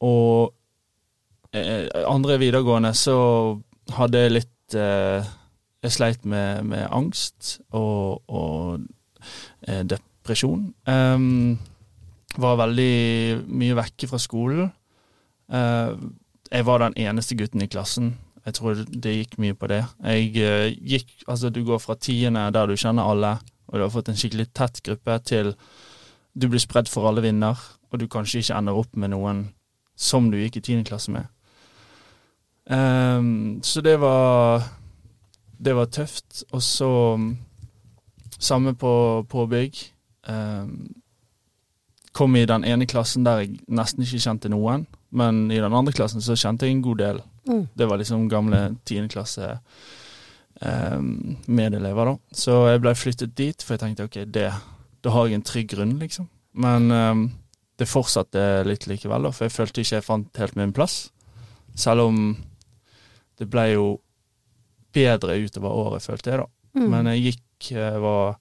og 0.05 0.53
andre 2.07 2.37
videregående 2.41 2.93
så 2.97 3.17
hadde 3.95 4.23
jeg 4.23 4.35
litt 4.35 4.77
eh, 4.77 5.25
Jeg 5.85 5.93
sleit 5.93 6.25
med, 6.25 6.65
med 6.67 6.87
angst 6.91 7.59
og, 7.77 8.23
og 8.27 8.81
eh, 9.67 9.83
depresjon. 9.87 10.71
Um, 10.89 11.57
var 12.37 12.57
veldig 12.59 13.45
mye 13.47 13.77
vekke 13.77 14.09
fra 14.09 14.19
skolen. 14.21 14.71
Uh, 15.47 15.93
jeg 16.51 16.65
var 16.67 16.81
den 16.83 16.97
eneste 17.05 17.37
gutten 17.37 17.63
i 17.63 17.69
klassen. 17.71 18.15
Jeg 18.47 18.57
tror 18.57 18.81
det 18.89 19.15
gikk 19.15 19.37
mye 19.43 19.55
på 19.55 19.69
det. 19.71 19.83
Jeg 20.03 20.33
uh, 20.41 20.67
gikk, 20.73 21.13
altså 21.27 21.53
Du 21.53 21.63
går 21.63 21.79
fra 21.83 21.95
tiende 21.95 22.49
der 22.51 22.67
du 22.67 22.75
kjenner 22.75 23.07
alle, 23.07 23.37
og 23.67 23.77
du 23.77 23.85
har 23.85 23.93
fått 23.93 24.09
en 24.09 24.19
skikkelig 24.19 24.49
tett 24.57 24.81
gruppe, 24.83 25.19
til 25.23 25.53
du 26.37 26.49
blir 26.49 26.61
spredd 26.61 26.89
for 26.89 27.07
alle 27.07 27.23
vinder, 27.23 27.57
og 27.91 28.01
du 28.01 28.09
kanskje 28.11 28.43
ikke 28.43 28.59
ender 28.59 28.77
opp 28.77 28.97
med 28.97 29.13
noen 29.13 29.47
som 29.97 30.27
du 30.31 30.37
gikk 30.41 30.59
i 30.59 30.65
tiende 30.67 30.89
klasse 30.89 31.13
med. 31.13 31.29
Ehm, 32.69 33.59
så 33.63 33.81
det 33.81 33.97
var 33.99 34.63
Det 35.57 35.73
var 35.73 35.85
tøft. 35.85 36.43
Og 36.51 36.61
så 36.61 37.15
mm, 37.17 37.37
samme 38.39 38.75
på 38.75 39.25
påbygg. 39.29 39.73
Um, 40.29 40.93
kom 42.11 42.35
i 42.35 42.45
den 42.45 42.65
ene 42.65 42.85
klassen 42.85 43.25
der 43.25 43.39
jeg 43.39 43.59
nesten 43.69 44.03
ikke 44.03 44.19
kjente 44.19 44.49
noen, 44.49 44.85
men 45.09 45.51
i 45.51 45.59
den 45.61 45.73
andre 45.73 45.93
klassen 45.93 46.21
så 46.21 46.35
kjente 46.35 46.65
jeg 46.65 46.75
en 46.75 46.81
god 46.81 46.97
del. 46.97 47.21
Det 47.77 47.87
var 47.89 47.97
liksom 47.97 48.29
gamle 48.29 48.75
tiendeklasse 48.85 49.59
um, 50.61 51.37
medelever, 51.47 52.05
da. 52.11 52.15
Så 52.31 52.57
jeg 52.67 52.81
ble 52.83 52.95
flyttet 52.95 53.37
dit, 53.37 53.63
for 53.63 53.73
jeg 53.73 53.83
tenkte 53.83 54.07
ok, 54.09 54.17
det, 54.33 54.49
da 55.01 55.13
har 55.13 55.27
jeg 55.27 55.39
en 55.39 55.45
trygg 55.47 55.69
grunn, 55.75 55.95
liksom. 56.01 56.27
Men 56.53 56.91
um, 56.91 57.23
det 57.77 57.89
fortsatte 57.89 58.65
litt 58.67 58.87
likevel, 58.89 59.29
da, 59.29 59.31
for 59.31 59.47
jeg 59.47 59.55
følte 59.55 59.81
ikke 59.81 59.99
jeg 59.99 60.05
fant 60.05 60.41
helt 60.41 60.57
min 60.59 60.73
plass. 60.75 61.07
Selv 61.77 62.09
om 62.09 62.21
det 63.37 63.47
ble 63.51 63.65
jo 63.73 63.87
bedre 64.95 65.37
utover 65.43 65.75
året, 65.77 66.05
følte 66.05 66.31
jeg, 66.31 66.41
da. 66.41 66.47
Men 66.77 67.09
jeg 67.11 67.23
gikk 67.33 67.71
var 68.01 68.37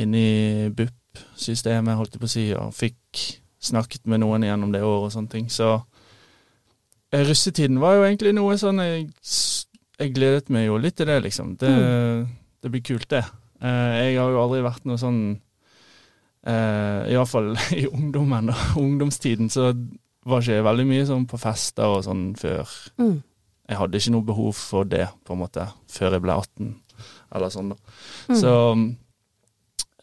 inne 0.00 0.20
i 0.20 0.68
BUP-systemet, 0.76 1.96
holdt 1.98 2.16
jeg 2.16 2.22
på 2.22 2.28
å 2.28 2.32
si, 2.32 2.44
og 2.56 2.74
fikk 2.76 3.24
snakket 3.60 4.08
med 4.08 4.22
noen 4.22 4.46
gjennom 4.46 4.72
det 4.72 4.82
året 4.84 5.10
og 5.10 5.14
sånne 5.14 5.32
ting. 5.32 5.50
Så 5.52 5.68
eh, 7.12 7.24
russetiden 7.28 7.80
var 7.82 7.98
jo 7.98 8.06
egentlig 8.06 8.32
noe 8.36 8.56
sånn 8.60 8.80
Jeg, 8.80 9.10
jeg 10.00 10.14
gledet 10.16 10.48
meg 10.52 10.68
jo 10.68 10.78
litt 10.80 10.96
til 11.00 11.10
det, 11.10 11.20
liksom. 11.26 11.54
Det, 11.60 11.70
det 12.62 12.72
blir 12.72 12.84
kult, 12.86 13.08
det. 13.12 13.24
Eh, 13.60 13.94
jeg 14.06 14.20
har 14.20 14.32
jo 14.32 14.42
aldri 14.44 14.64
vært 14.66 14.88
noe 14.88 15.00
sånn 15.00 15.22
Uh, 16.40 17.04
I 17.04 17.16
hvert 17.18 17.28
fall 17.28 17.50
i 17.76 17.82
ungdommen 17.84 18.48
og 18.48 18.76
ungdomstiden 18.80 19.50
så 19.52 19.74
var 20.24 20.40
ikke 20.40 20.54
jeg 20.54 20.64
veldig 20.64 20.86
mye 20.88 21.02
sånn 21.08 21.26
på 21.28 21.36
fester 21.40 21.98
og 21.98 22.04
sånn 22.06 22.30
før. 22.40 22.70
Mm. 23.00 23.18
Jeg 23.70 23.78
hadde 23.78 24.00
ikke 24.00 24.14
noe 24.16 24.26
behov 24.26 24.56
for 24.58 24.88
det, 24.88 25.06
på 25.26 25.36
en 25.36 25.44
måte, 25.44 25.68
før 25.90 26.16
jeg 26.16 26.24
ble 26.24 26.34
18, 26.34 26.72
eller 27.38 27.52
sånn, 27.54 27.70
da. 27.70 27.94
Mm. 28.26 28.38
Så 28.40 28.54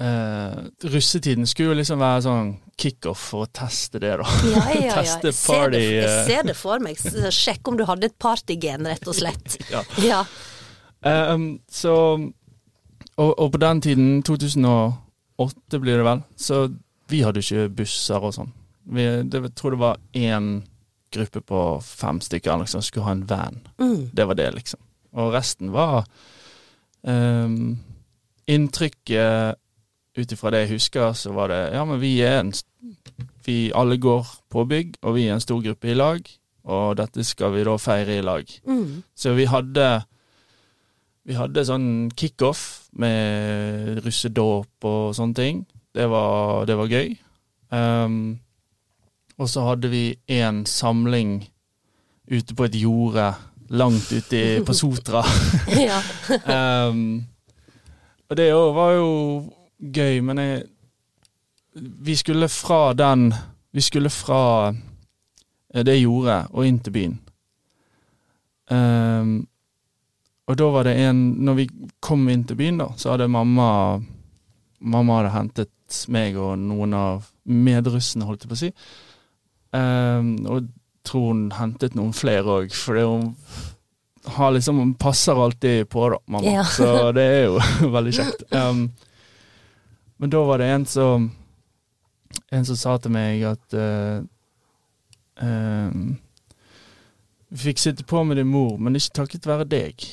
eh, 0.07 0.61
russetiden 0.93 1.49
skulle 1.49 1.73
jo 1.73 1.79
liksom 1.81 1.99
være 1.99 2.23
sånn 2.23 2.53
kickoff 2.79 3.25
for 3.33 3.43
å 3.43 3.51
teste 3.59 3.99
det, 4.03 4.13
da. 4.21 4.37
Ja, 4.53 4.63
ja, 4.71 4.81
ja. 4.85 4.95
Teste 5.01 5.33
Jeg 5.33 5.37
ser, 5.41 5.73
det, 5.73 5.81
party, 5.81 5.83
jeg 5.97 6.07
eh. 6.07 6.21
ser 6.29 6.47
det 6.47 6.57
for 6.57 6.85
meg. 6.87 7.03
Sjekk 7.35 7.73
om 7.73 7.79
du 7.79 7.83
hadde 7.89 8.07
et 8.07 8.17
partygen, 8.21 8.87
rett 8.87 9.09
og 9.09 9.19
slett. 9.19 9.59
Ja. 9.73 9.83
Ja. 9.99 10.23
Um, 11.07 11.59
så 11.69 11.93
og, 13.17 13.39
og 13.39 13.51
på 13.53 13.59
den 13.61 13.81
tiden, 13.81 14.23
2008 14.25 15.79
blir 15.81 15.99
det 15.99 16.05
vel, 16.05 16.23
så 16.37 16.67
vi 17.09 17.21
hadde 17.25 17.41
ikke 17.41 17.67
busser 17.79 18.21
og 18.21 18.35
sånn. 18.35 18.51
Vi, 18.93 19.05
det, 19.27 19.41
jeg 19.41 19.55
tror 19.57 19.73
det 19.73 19.81
var 19.81 20.01
én 20.15 20.51
gruppe 21.11 21.41
på 21.41 21.61
fem 21.83 22.21
stykker 22.21 22.51
som 22.51 22.63
liksom, 22.63 22.81
skulle 22.85 23.05
ha 23.05 23.15
en 23.15 23.27
van. 23.29 23.61
Mm. 23.79 24.09
Det 24.13 24.25
var 24.27 24.35
det, 24.39 24.51
liksom. 24.55 24.79
Og 25.17 25.33
resten 25.33 25.71
var 25.73 26.05
um, 27.01 27.77
Inntrykket 28.47 29.57
ut 30.17 30.33
ifra 30.33 30.51
det 30.53 30.63
jeg 30.63 30.77
husker, 30.77 31.13
så 31.13 31.33
var 31.35 31.51
det 31.51 31.61
Ja, 31.75 31.85
men 31.85 32.01
vi 32.01 32.17
er 32.25 32.39
en 32.39 32.53
Vi 33.45 33.71
alle 33.75 33.97
går 33.97 34.27
på 34.49 34.65
bygg, 34.67 34.97
og 35.01 35.15
vi 35.15 35.27
er 35.27 35.33
en 35.33 35.43
stor 35.43 35.61
gruppe 35.63 35.91
i 35.91 35.95
lag. 35.95 36.19
Og 36.67 36.97
dette 36.99 37.23
skal 37.23 37.53
vi 37.53 37.63
da 37.63 37.77
feire 37.79 38.17
i 38.17 38.21
lag. 38.21 38.43
Mm. 38.67 39.03
Så 39.15 39.33
vi 39.33 39.45
hadde 39.47 40.03
Vi 41.27 41.35
hadde 41.35 41.65
sånn 41.67 42.09
kickoff 42.15 42.89
med 42.91 43.99
russedåp 44.05 44.85
og 44.87 45.15
sånne 45.15 45.35
ting. 45.35 45.65
Det 45.95 46.05
var, 46.07 46.65
det 46.65 46.77
var 46.77 46.87
gøy. 46.87 47.17
Um, 47.71 48.39
og 49.37 49.49
så 49.49 49.63
hadde 49.67 49.89
vi 49.91 50.15
en 50.27 50.63
samling 50.65 51.39
ute 52.31 52.55
på 52.57 52.65
et 52.67 52.75
jorde 52.81 53.27
langt 53.69 54.11
ute 54.11 54.37
i- 54.39 54.63
på 54.65 54.73
Sotra. 54.73 55.21
ja. 55.89 55.99
um, 56.89 57.23
og 58.29 58.37
det 58.39 58.49
òg 58.55 58.73
var 58.75 58.91
jo 58.97 59.11
gøy, 59.93 60.19
men 60.21 60.37
jeg 60.37 60.63
Vi 61.77 62.15
skulle 62.15 62.47
fra 62.49 62.93
den 62.97 63.33
Vi 63.73 63.81
skulle 63.81 64.09
fra 64.09 64.73
eh, 65.73 65.83
det 65.85 65.99
jordet 66.01 66.47
og 66.49 66.65
inn 66.65 66.79
til 66.79 66.91
byen. 66.95 67.19
Um, 68.71 69.47
og 70.47 70.57
da 70.59 70.63
var 70.73 70.83
det 70.83 70.95
en 71.05 71.19
Når 71.45 71.53
vi 71.55 71.67
kom 72.03 72.25
inn 72.29 72.43
til 72.47 72.57
byen, 72.59 72.77
da, 72.81 72.89
så 72.99 73.13
hadde 73.13 73.27
mamma 73.31 73.99
Mamma 74.81 75.21
hadde 75.21 75.31
hentet 75.35 75.69
meg 76.11 76.35
og 76.35 76.57
noen 76.59 76.93
av 76.93 77.29
medrussene, 77.47 78.25
holdt 78.27 78.43
jeg 78.43 78.49
på 78.51 78.55
å 78.57 78.59
si. 78.59 78.67
Um, 79.75 80.35
og 80.47 80.69
tror 81.07 81.31
hun 81.31 81.47
hentet 81.55 81.95
noen 81.95 82.13
flere 82.15 82.61
òg, 82.61 82.75
for 82.75 82.99
hun 82.99 83.33
har 84.27 84.51
liksom, 84.51 84.77
hun 84.77 84.93
passer 84.99 85.43
alltid 85.43 85.89
på, 85.89 86.09
da, 86.09 86.19
mamma. 86.25 86.47
Ja. 86.47 86.63
Så 86.65 87.11
det 87.15 87.23
er 87.23 87.43
jo 87.47 87.59
veldig 87.95 88.15
kjekt. 88.15 88.43
Um, 88.51 88.89
men 90.17 90.33
da 90.33 90.43
var 90.43 90.61
det 90.61 90.71
en 90.73 90.85
som 90.85 91.31
En 92.51 92.65
som 92.65 92.75
sa 92.75 92.95
til 92.99 93.11
meg 93.13 93.43
at 93.47 93.75
uh, 93.77 94.19
um, 95.41 96.17
Vi 97.49 97.59
fikk 97.69 97.79
sitte 97.79 98.03
på 98.03 98.23
med 98.27 98.37
din 98.37 98.49
mor, 98.51 98.75
men 98.77 98.97
ikke 98.97 99.21
takket 99.21 99.47
være 99.47 99.67
deg. 99.69 100.03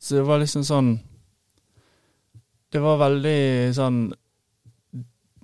Så 0.00 0.16
det 0.16 0.24
var 0.28 0.40
liksom 0.40 0.64
sånn 0.64 0.92
Det 2.72 2.80
var 2.80 3.00
veldig 3.02 3.74
sånn 3.76 4.00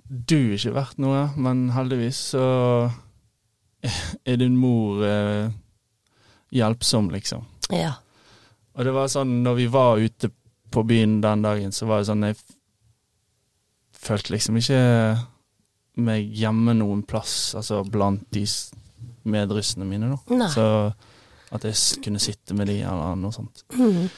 Du 0.09 0.39
er 0.39 0.57
ikke 0.57 0.75
verdt 0.79 1.01
noe, 1.03 1.27
men 1.37 1.67
heldigvis 1.75 2.21
så 2.33 2.45
er 4.29 4.39
din 4.41 4.57
mor 4.59 5.03
eh, 5.05 5.49
hjelpsom, 6.55 7.11
liksom. 7.15 7.45
ja. 7.73 7.93
Og 8.75 8.83
det 8.83 8.91
var 8.91 9.07
sånn, 9.07 9.37
når 9.45 9.53
vi 9.55 9.65
var 9.71 10.01
ute 10.03 10.27
på 10.75 10.81
byen 10.83 11.21
den 11.23 11.43
dagen, 11.45 11.71
så 11.71 11.85
var 11.87 12.01
det 12.01 12.09
sånn 12.09 12.25
Jeg 12.27 12.35
følte 13.95 14.33
liksom 14.33 14.57
ikke 14.59 14.79
meg 16.03 16.27
hjemme 16.35 16.73
noen 16.75 17.05
plass, 17.07 17.53
altså 17.55 17.85
blant 17.87 18.25
de 18.35 18.43
medrussene 19.31 19.87
mine, 19.87 20.11
da. 20.11 20.35
Nei. 20.35 20.49
Så 20.51 20.65
at 21.55 21.67
jeg 21.69 22.03
kunne 22.03 22.19
sitte 22.19 22.57
med 22.57 22.67
de, 22.67 22.81
eller 22.83 23.15
noe 23.19 23.31
sånt. 23.31 23.63
Mm. 23.77 24.09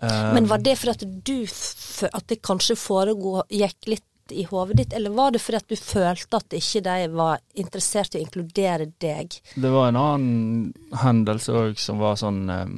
Eh, 0.00 0.32
Men 0.38 0.48
var 0.48 0.62
det 0.64 0.78
fordi 0.80 0.94
at 0.96 1.02
du 1.26 2.06
At 2.08 2.30
det 2.32 2.40
kanskje 2.40 2.78
foregå 2.80 3.42
gikk 3.52 3.90
i 4.32 4.44
hodet 4.48 4.76
ditt, 4.76 4.92
eller 4.92 5.10
var 5.14 5.34
det 5.34 5.42
fordi 5.42 5.58
at 5.60 5.68
du 5.70 5.76
følte 5.76 6.38
at 6.40 6.56
ikke 6.56 6.82
de 6.86 7.08
var 7.14 7.42
interessert 7.58 8.14
i 8.14 8.20
å 8.20 8.24
inkludere 8.24 8.88
deg? 9.02 9.36
Det 9.54 9.72
var 9.72 9.90
en 9.90 10.00
annen 10.00 10.96
hendelse 11.02 11.54
òg 11.56 11.80
som 11.80 12.00
var 12.02 12.18
sånn 12.20 12.42
eh, 12.50 12.72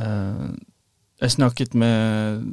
eh, 0.00 0.48
Jeg 1.22 1.36
snakket 1.36 1.76
med, 1.78 2.48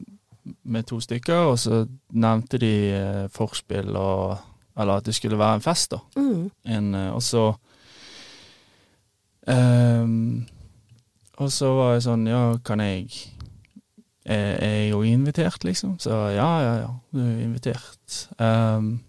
med 0.64 0.88
to 0.88 1.00
stykker, 1.04 1.54
og 1.54 1.58
så 1.60 1.86
nevnte 2.12 2.62
de 2.62 2.76
eh, 2.94 3.26
forspill 3.34 3.96
og 3.96 4.38
Eller 4.80 5.02
at 5.02 5.06
det 5.10 5.16
skulle 5.16 5.38
være 5.38 5.60
en 5.60 5.66
fest, 5.66 5.92
da. 5.92 6.00
Mm. 6.16 6.46
En, 6.66 6.94
eh, 6.96 7.10
og 7.12 7.24
så 7.24 7.50
ehm, 9.48 10.46
Og 11.38 11.52
så 11.52 11.74
var 11.76 11.94
jeg 11.98 12.08
sånn 12.08 12.28
Ja, 12.28 12.44
kan 12.64 12.80
jeg 12.80 13.12
Er 14.30 14.60
er 14.62 14.74
jeg 14.76 14.90
jo 14.92 15.02
invitert, 15.02 15.64
liksom? 15.66 15.96
Så 16.00 16.14
ja, 16.36 16.50
ja, 16.62 16.74
ja, 16.84 16.90
du 17.12 17.22
er 17.24 17.40
invitert. 17.44 18.18
Um, 18.38 19.00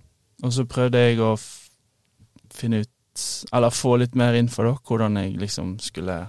og 0.42 0.52
så 0.56 0.64
prøvde 0.64 1.02
jeg 1.02 1.20
å 1.20 1.34
finne 2.50 2.80
ut 2.84 3.24
Eller 3.52 3.74
få 3.74 3.96
litt 4.00 4.14
mer 4.16 4.34
info, 4.38 4.64
da. 4.64 4.76
Hvordan 4.86 5.18
jeg 5.20 5.36
liksom 5.36 5.74
skulle 5.82 6.22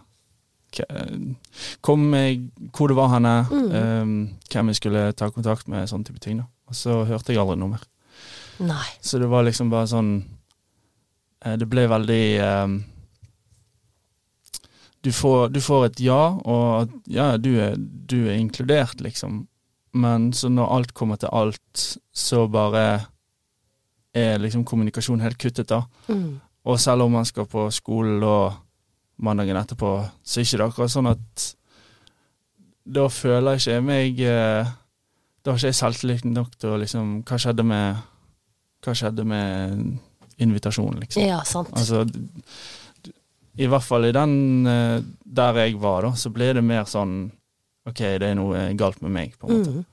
Kom 1.81 2.03
meg 2.12 2.50
Hvor 2.75 2.91
det 2.91 2.98
var 2.98 3.13
henne. 3.13 3.36
Mm. 3.51 3.71
um, 3.71 4.29
hvem 4.51 4.71
jeg 4.71 4.81
skulle 4.81 5.12
ta 5.13 5.29
kontakt 5.31 5.67
med, 5.71 5.88
sånne 5.88 6.07
type 6.10 6.19
ting. 6.19 6.41
da. 6.43 6.50
Og 6.67 6.75
så 6.75 7.03
hørte 7.07 7.31
jeg 7.33 7.39
aldri 7.41 7.57
noe 7.60 7.74
mer. 7.75 7.83
Nei. 8.60 8.88
Så 9.01 9.19
det 9.19 9.29
var 9.31 9.43
liksom 9.48 9.71
bare 9.71 9.88
sånn 9.89 10.12
eh, 11.45 11.55
Det 11.57 11.67
ble 11.69 11.88
veldig 11.89 12.24
eh, 12.38 12.75
du, 15.01 15.12
får, 15.12 15.50
du 15.50 15.62
får 15.62 15.86
et 15.86 16.03
ja, 16.05 16.22
og 16.46 16.65
at 16.84 16.91
ja, 17.10 17.31
du 17.38 17.55
er, 17.60 17.77
du 17.77 18.20
er 18.27 18.38
inkludert, 18.38 19.01
liksom. 19.01 19.46
Men 19.98 20.29
så 20.34 20.50
når 20.50 20.74
alt 20.75 20.93
kommer 20.96 21.20
til 21.20 21.31
alt, 21.36 21.86
så 22.13 22.46
bare 22.48 22.84
er 24.13 24.41
liksom 24.43 24.65
kommunikasjonen 24.67 25.24
helt 25.25 25.39
kuttet, 25.41 25.72
da. 25.72 25.84
Mm. 26.08 26.39
Og 26.70 26.79
selv 26.79 27.08
om 27.08 27.15
man 27.17 27.25
skal 27.25 27.48
på 27.50 27.65
skolen 27.74 28.22
og 28.24 28.53
mandagen 29.22 29.58
etterpå, 29.58 29.96
så 30.24 30.39
er 30.39 30.46
ikke 30.46 30.60
det 30.62 30.67
akkurat 30.67 30.93
sånn 30.93 31.10
at 31.12 31.48
Da 32.91 33.08
føler 33.13 33.58
jeg 33.58 33.62
ikke 33.62 33.81
meg 33.86 34.22
eh, 34.25 34.70
Da 35.41 35.51
har 35.51 35.60
ikke 35.60 35.70
jeg 35.70 35.77
selvtillit 35.77 36.25
nok 36.25 36.55
til 36.58 36.74
å 36.74 36.79
liksom 36.81 37.20
Hva 37.29 37.38
skjedde 37.38 37.65
med 37.70 38.00
Hva 38.81 38.96
skjedde 38.98 39.25
med 39.29 39.84
invitasjonen, 40.41 41.03
liksom? 41.03 41.22
Ja, 41.22 41.43
sant. 41.46 41.70
Altså 41.77 42.05
I 43.60 43.67
hvert 43.67 43.84
fall 43.84 44.05
i 44.08 44.13
den 44.15 44.67
eh, 44.67 45.00
der 45.25 45.58
jeg 45.65 45.79
var, 45.81 46.05
da, 46.08 46.13
så 46.15 46.31
ble 46.31 46.53
det 46.55 46.63
mer 46.63 46.86
sånn 46.88 47.31
OK, 47.89 47.98
det 48.22 48.27
er 48.29 48.36
noe 48.38 48.67
galt 48.77 49.01
med 49.01 49.12
meg, 49.12 49.34
på 49.41 49.50
en 49.50 49.58
måte. 49.58 49.72
Mm. 49.81 49.88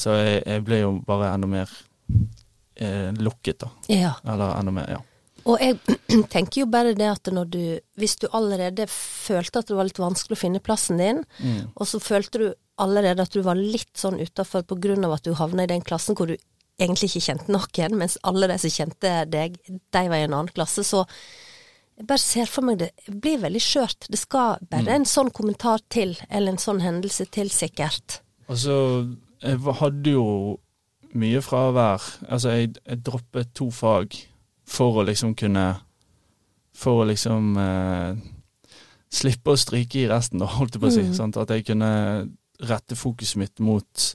Så 0.00 0.14
jeg, 0.18 0.42
jeg 0.46 0.64
ble 0.66 0.80
jo 0.82 0.90
bare 1.06 1.30
enda 1.34 1.46
mer 1.50 1.70
eh, 2.74 3.12
lukket, 3.16 3.60
da. 3.62 3.70
Ja. 3.92 4.12
Eller 4.26 4.56
enda 4.58 4.74
mer, 4.74 4.90
ja. 4.90 5.00
Og 5.48 5.56
jeg 5.62 5.78
tenker 6.34 6.62
jo 6.64 6.66
bare 6.70 6.92
det 6.98 7.06
at 7.08 7.30
når 7.32 7.46
du 7.48 7.62
Hvis 7.96 8.18
du 8.20 8.26
allerede 8.36 8.84
følte 8.92 9.62
at 9.62 9.70
det 9.70 9.76
var 9.78 9.88
litt 9.88 10.00
vanskelig 10.02 10.36
å 10.36 10.42
finne 10.42 10.60
plassen 10.64 11.00
din, 11.00 11.22
Mm. 11.40 11.70
og 11.74 11.86
så 11.88 12.00
følte 12.02 12.38
du 12.42 12.48
allerede 12.80 13.22
at 13.24 13.32
du 13.32 13.42
var 13.44 13.56
litt 13.56 13.92
sånn 13.96 14.20
utafor 14.20 14.62
på 14.68 14.76
grunn 14.80 15.04
av 15.04 15.16
at 15.16 15.24
du 15.24 15.32
havna 15.36 15.64
i 15.64 15.70
den 15.70 15.82
klassen 15.84 16.16
hvor 16.16 16.28
du 16.28 16.36
egentlig 16.80 17.10
ikke 17.10 17.24
kjente 17.26 17.52
noen, 17.52 17.96
mens 18.00 18.16
alle 18.24 18.48
de 18.48 18.56
som 18.58 18.72
kjente 18.72 19.10
deg, 19.28 19.58
de 19.68 20.02
var 20.08 20.16
i 20.16 20.24
en 20.24 20.32
annen 20.32 20.52
klasse, 20.52 20.80
så 20.84 21.02
jeg 22.00 22.08
bare 22.08 22.22
ser 22.22 22.48
for 22.48 22.66
meg 22.66 22.80
det 22.80 22.90
blir 23.12 23.42
veldig 23.42 23.60
skjørt. 23.60 24.08
Det 24.08 24.18
skal 24.18 24.60
bare 24.72 24.96
en 24.96 25.06
sånn 25.08 25.30
kommentar 25.36 25.82
til, 25.92 26.16
eller 26.30 26.54
en 26.54 26.62
sånn 26.62 26.80
hendelse 26.80 27.28
til, 27.32 27.52
sikkert. 27.52 28.22
Altså, 28.48 29.06
Jeg 29.40 29.60
hadde 29.80 30.16
jo 30.16 30.58
mye 31.16 31.40
fravær. 31.44 32.02
Altså, 32.28 32.56
jeg, 32.56 32.74
jeg 32.86 33.02
droppet 33.04 33.54
to 33.54 33.70
fag 33.70 34.16
for 34.68 35.00
å 35.00 35.06
liksom 35.06 35.34
kunne 35.34 35.68
For 36.80 37.02
å 37.02 37.06
liksom 37.08 37.56
eh, 37.60 38.20
slippe 39.12 39.52
å 39.52 39.58
stryke 39.58 39.98
i 40.00 40.08
resten, 40.08 40.40
da, 40.40 40.46
holdt 40.48 40.78
jeg 40.78 40.80
på 40.80 40.88
å 40.88 40.94
si. 40.94 41.02
Mm. 41.04 41.32
At 41.42 41.50
jeg 41.52 41.66
kunne 41.68 41.90
rette 42.60 42.96
fokuset 42.96 43.40
mitt 43.40 43.60
mot 43.60 44.14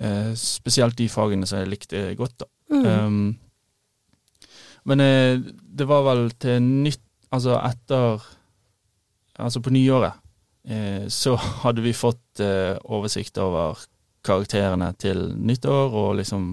Eh, 0.00 0.34
spesielt 0.34 0.96
de 0.96 1.08
fagene 1.12 1.46
som 1.48 1.60
jeg 1.60 1.68
likte 1.68 2.02
godt, 2.16 2.38
da. 2.40 2.46
Mm. 2.70 2.84
Um, 2.86 3.38
men 4.88 5.00
eh, 5.04 5.38
det 5.40 5.86
var 5.88 6.06
vel 6.08 6.30
til 6.40 6.60
nytt 6.62 7.06
Altså 7.30 7.54
etter 7.62 8.24
Altså 9.38 9.60
på 9.62 9.70
nyåret 9.70 10.16
eh, 10.66 11.06
så 11.08 11.36
hadde 11.62 11.84
vi 11.84 11.92
fått 11.94 12.42
eh, 12.42 12.74
oversikt 12.90 13.38
over 13.38 13.78
karakterene 14.26 14.90
til 15.00 15.30
nyttår, 15.38 15.94
og 15.96 16.18
liksom 16.18 16.50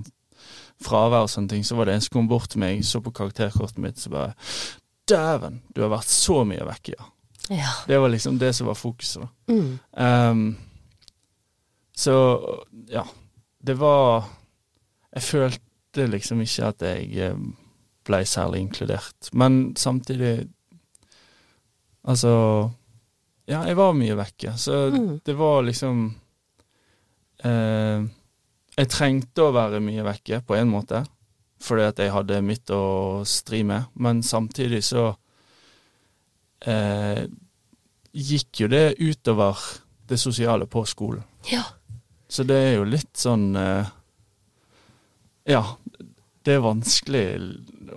fravær 0.83 1.25
og 1.25 1.31
sånne 1.31 1.51
ting. 1.51 1.65
Så 1.67 1.75
var 1.75 1.89
det 1.89 1.97
en 1.97 2.05
som 2.05 2.13
kom 2.15 2.29
bort 2.29 2.51
til 2.53 2.61
meg, 2.63 2.83
så 2.85 3.01
på 3.03 3.11
karakterkortet 3.15 3.81
mitt, 3.83 3.99
så 3.99 4.13
bare 4.13 4.33
Dæven, 5.07 5.61
du 5.71 5.81
har 5.85 5.91
vært 5.93 6.09
så 6.11 6.41
mye 6.47 6.65
vekke, 6.67 6.97
ja. 6.97 7.11
Ja. 7.47 7.69
Det 7.87 7.99
var 8.03 8.11
liksom 8.11 8.39
det 8.41 8.53
som 8.55 8.67
var 8.67 8.75
fokuset, 8.75 9.23
da. 9.23 9.53
Mm. 9.53 9.77
Um, 9.95 10.57
så 11.97 12.13
ja, 12.91 13.05
det 13.63 13.73
var 13.79 14.27
Jeg 15.13 15.23
følte 15.23 16.07
liksom 16.11 16.41
ikke 16.43 16.65
at 16.67 16.83
jeg 16.85 17.15
eh, 17.25 17.37
ble 18.07 18.21
særlig 18.25 18.63
inkludert. 18.65 19.29
Men 19.33 19.73
samtidig 19.75 20.47
Altså 22.07 22.71
Ja, 23.47 23.61
jeg 23.67 23.75
var 23.75 23.93
mye 23.95 24.15
vekke, 24.15 24.53
så 24.59 24.89
Mm. 24.91 25.19
det 25.25 25.35
var 25.35 25.61
liksom 25.63 26.15
eh, 27.43 28.03
Jeg 28.77 28.89
trengte 28.89 29.41
å 29.43 29.51
være 29.55 29.79
mye 29.83 30.03
vekke, 30.03 30.41
på 30.47 30.55
en 30.55 30.69
måte, 30.69 31.03
fordi 31.59 31.81
at 31.87 31.97
jeg 31.99 32.11
hadde 32.13 32.41
mitt 32.45 32.69
å 32.69 33.23
stri 33.25 33.63
med, 33.63 33.85
men 33.95 34.21
samtidig 34.23 34.83
så 34.83 35.15
eh, 36.67 37.25
gikk 38.13 38.61
jo 38.61 38.67
det 38.67 38.95
utover 38.99 39.57
det 40.07 40.17
sosiale 40.19 40.65
på 40.67 40.85
skolen. 40.85 41.23
ja. 41.51 41.63
Så 42.29 42.43
det 42.43 42.55
er 42.59 42.73
jo 42.75 42.83
litt 42.83 43.13
sånn 43.15 43.55
eh, 43.55 43.85
Ja, 45.47 45.61
det 46.47 46.55
er 46.55 46.63
vanskelig 46.63 47.25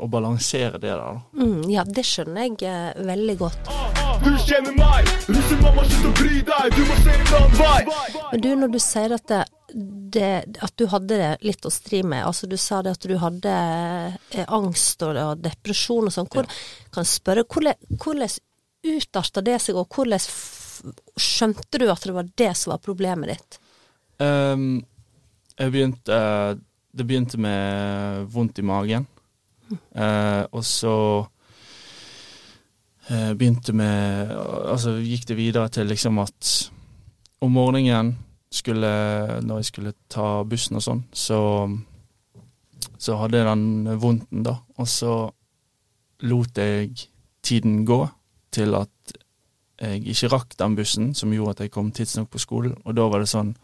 å 0.01 0.09
balansere 0.11 0.79
det 0.81 0.89
der, 0.89 0.99
da. 0.99 1.21
Mm, 1.39 1.69
ja, 1.71 1.85
det 1.87 2.03
skjønner 2.07 2.49
jeg 2.49 2.67
eh, 2.67 3.03
veldig 3.07 3.37
godt. 3.39 3.71
Du 4.21 4.31
kjenner 4.43 4.75
meg, 4.75 5.11
russemamma, 5.31 5.85
slutt 5.87 6.09
å 6.09 6.13
bry 6.19 6.41
deg, 6.49 6.75
du 6.75 6.81
må 6.89 6.97
se 6.99 7.15
en 7.15 7.31
annen 7.39 7.55
vei. 7.61 8.23
Men 8.33 8.43
du, 8.45 8.49
når 8.63 8.73
du 8.75 8.79
sier 8.83 9.15
at, 9.15 9.31
det, 9.31 9.41
det, 10.17 10.33
at 10.67 10.75
du 10.81 10.87
hadde 10.91 11.21
det 11.23 11.31
litt 11.47 11.67
å 11.69 11.73
stri 11.73 12.03
med, 12.03 12.25
altså 12.27 12.51
du 12.51 12.57
sa 12.61 12.81
det 12.85 12.97
at 12.99 13.07
du 13.07 13.15
hadde 13.23 13.55
eh, 13.55 14.47
angst 14.47 15.05
og, 15.07 15.15
og 15.15 15.45
depresjon 15.45 16.11
og 16.11 16.15
sånn, 16.15 16.31
hvor, 16.35 16.49
kan 16.91 17.07
jeg 17.07 17.13
spørre, 17.15 17.47
hvordan, 17.47 17.79
hvordan 18.03 18.35
utarta 18.97 19.45
det 19.47 19.61
seg, 19.63 19.79
og 19.79 19.95
hvordan 19.95 20.27
skjønte 21.21 21.79
du 21.79 21.87
at 21.93 22.09
det 22.09 22.17
var 22.17 22.35
det 22.43 22.51
som 22.59 22.75
var 22.75 22.83
problemet 22.83 23.35
ditt? 23.35 23.61
Um, 24.21 24.81
jeg 25.55 25.73
begynte 25.75 26.19
Det 26.91 27.07
begynte 27.07 27.39
med 27.39 28.27
vondt 28.33 28.59
i 28.59 28.67
magen. 28.67 29.07
Eh, 29.71 30.43
og 30.51 30.65
så 30.67 30.95
eh, 33.07 33.31
begynte 33.39 33.71
med 33.73 34.33
Altså 34.35 34.97
gikk 34.99 35.29
det 35.29 35.37
videre 35.39 35.71
til 35.71 35.87
liksom 35.87 36.19
at 36.19 36.49
om 37.41 37.55
morgenen 37.55 38.17
skulle 38.51 38.91
Når 39.47 39.61
jeg 39.61 39.69
skulle 39.69 39.93
ta 40.11 40.43
bussen 40.43 40.81
og 40.81 40.83
sånn, 40.83 41.05
så 41.15 41.39
så 43.01 43.17
hadde 43.17 43.39
jeg 43.41 43.49
den 43.49 44.01
vondten, 44.01 44.43
da. 44.45 44.59
Og 44.77 44.89
så 44.89 45.15
lot 46.29 46.59
jeg 46.59 47.07
tiden 47.45 47.85
gå 47.89 48.03
til 48.53 48.77
at 48.77 49.15
jeg 49.81 50.03
ikke 50.13 50.29
rakk 50.35 50.57
den 50.61 50.77
bussen, 50.77 51.15
som 51.17 51.33
gjorde 51.33 51.57
at 51.57 51.63
jeg 51.65 51.73
kom 51.73 51.89
tidsnok 51.97 52.29
på 52.31 52.43
skolen. 52.43 52.75
Og 52.85 52.97
da 52.97 53.07
var 53.09 53.23
det 53.23 53.31
sånn 53.31 53.55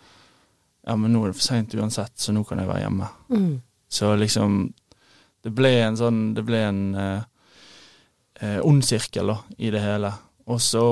Ja, 0.87 0.95
men 0.97 1.13
nå 1.13 1.25
er 1.25 1.33
det 1.33 1.39
for 1.41 1.49
seint 1.49 1.75
uansett, 1.75 2.15
så 2.21 2.33
nå 2.35 2.45
kan 2.47 2.61
jeg 2.63 2.71
være 2.71 2.85
hjemme. 2.85 3.09
Mm. 3.33 3.55
Så 3.89 4.13
liksom 4.19 4.61
Det 5.43 5.53
ble 5.55 5.71
en 5.79 5.97
sånn 5.99 6.21
Det 6.35 6.43
ble 6.47 6.61
en 6.67 6.81
eh, 6.99 7.27
eh, 8.43 8.59
ond 8.67 8.83
sirkel 8.85 9.31
da, 9.31 9.37
i 9.59 9.71
det 9.71 9.83
hele. 9.83 10.13
Og 10.47 10.61
så 10.63 10.87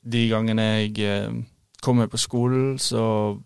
De 0.00 0.26
gangene 0.30 0.66
jeg 0.82 0.98
eh, 1.06 1.40
kom 1.82 2.00
meg 2.02 2.10
på 2.12 2.20
skolen, 2.20 2.78
så 2.78 3.38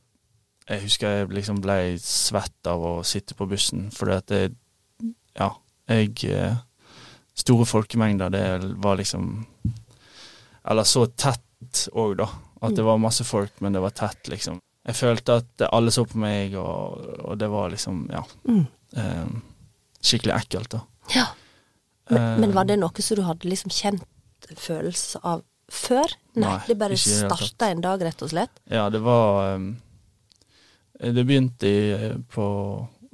Jeg 0.69 0.87
husker 0.87 1.19
jeg 1.19 1.33
liksom 1.37 1.61
ble 1.65 1.97
svett 2.01 2.71
av 2.71 2.85
å 2.85 2.95
sitte 3.05 3.37
på 3.37 3.49
bussen, 3.49 3.91
fordi 3.93 4.17
at 4.17 4.31
det 4.33 4.45
Ja, 5.37 5.53
jeg 5.89 6.25
eh, 6.31 6.57
Store 7.35 7.67
folkemengder, 7.67 8.31
det 8.31 8.77
var 8.81 8.97
liksom 8.97 9.47
Eller 10.65 10.87
så 10.89 11.07
tett 11.07 11.89
òg, 11.93 12.17
da. 12.21 12.29
At 12.65 12.77
det 12.77 12.85
var 12.85 13.01
masse 13.01 13.25
folk, 13.25 13.59
men 13.61 13.75
det 13.75 13.81
var 13.83 13.93
tett, 13.93 14.29
liksom. 14.29 14.61
Jeg 14.85 14.99
følte 14.99 15.39
at 15.41 15.65
alle 15.73 15.93
så 15.95 16.05
på 16.05 16.19
meg, 16.21 16.55
og, 16.61 17.05
og 17.25 17.39
det 17.41 17.49
var 17.53 17.71
liksom 17.73 18.05
Ja. 18.13 18.25
Mm. 18.49 18.67
Eh, 18.97 19.35
skikkelig 20.05 20.35
ekkelt, 20.37 20.75
da. 20.77 20.83
Ja. 21.15 21.27
Men, 22.11 22.21
Eh, 22.21 22.39
men 22.41 22.53
var 22.53 22.67
det 22.69 22.77
noe 22.77 23.03
som 23.03 23.17
du 23.17 23.23
hadde 23.25 23.49
liksom 23.49 23.73
kjent 23.73 24.05
følelse 24.61 25.21
av 25.25 25.43
før? 25.73 26.11
Nei, 26.37 26.51
Nei, 26.51 26.59
det 26.69 26.77
bare 26.77 26.99
starta 27.01 27.71
en 27.73 27.81
dag, 27.81 28.03
rett 28.05 28.23
og 28.23 28.29
slett? 28.29 28.61
Ja, 28.69 28.91
det 28.93 29.01
var 29.01 29.55
um, 29.57 29.71
Det 31.01 31.25
begynte 31.25 31.67
i, 31.67 32.11
på 32.29 32.45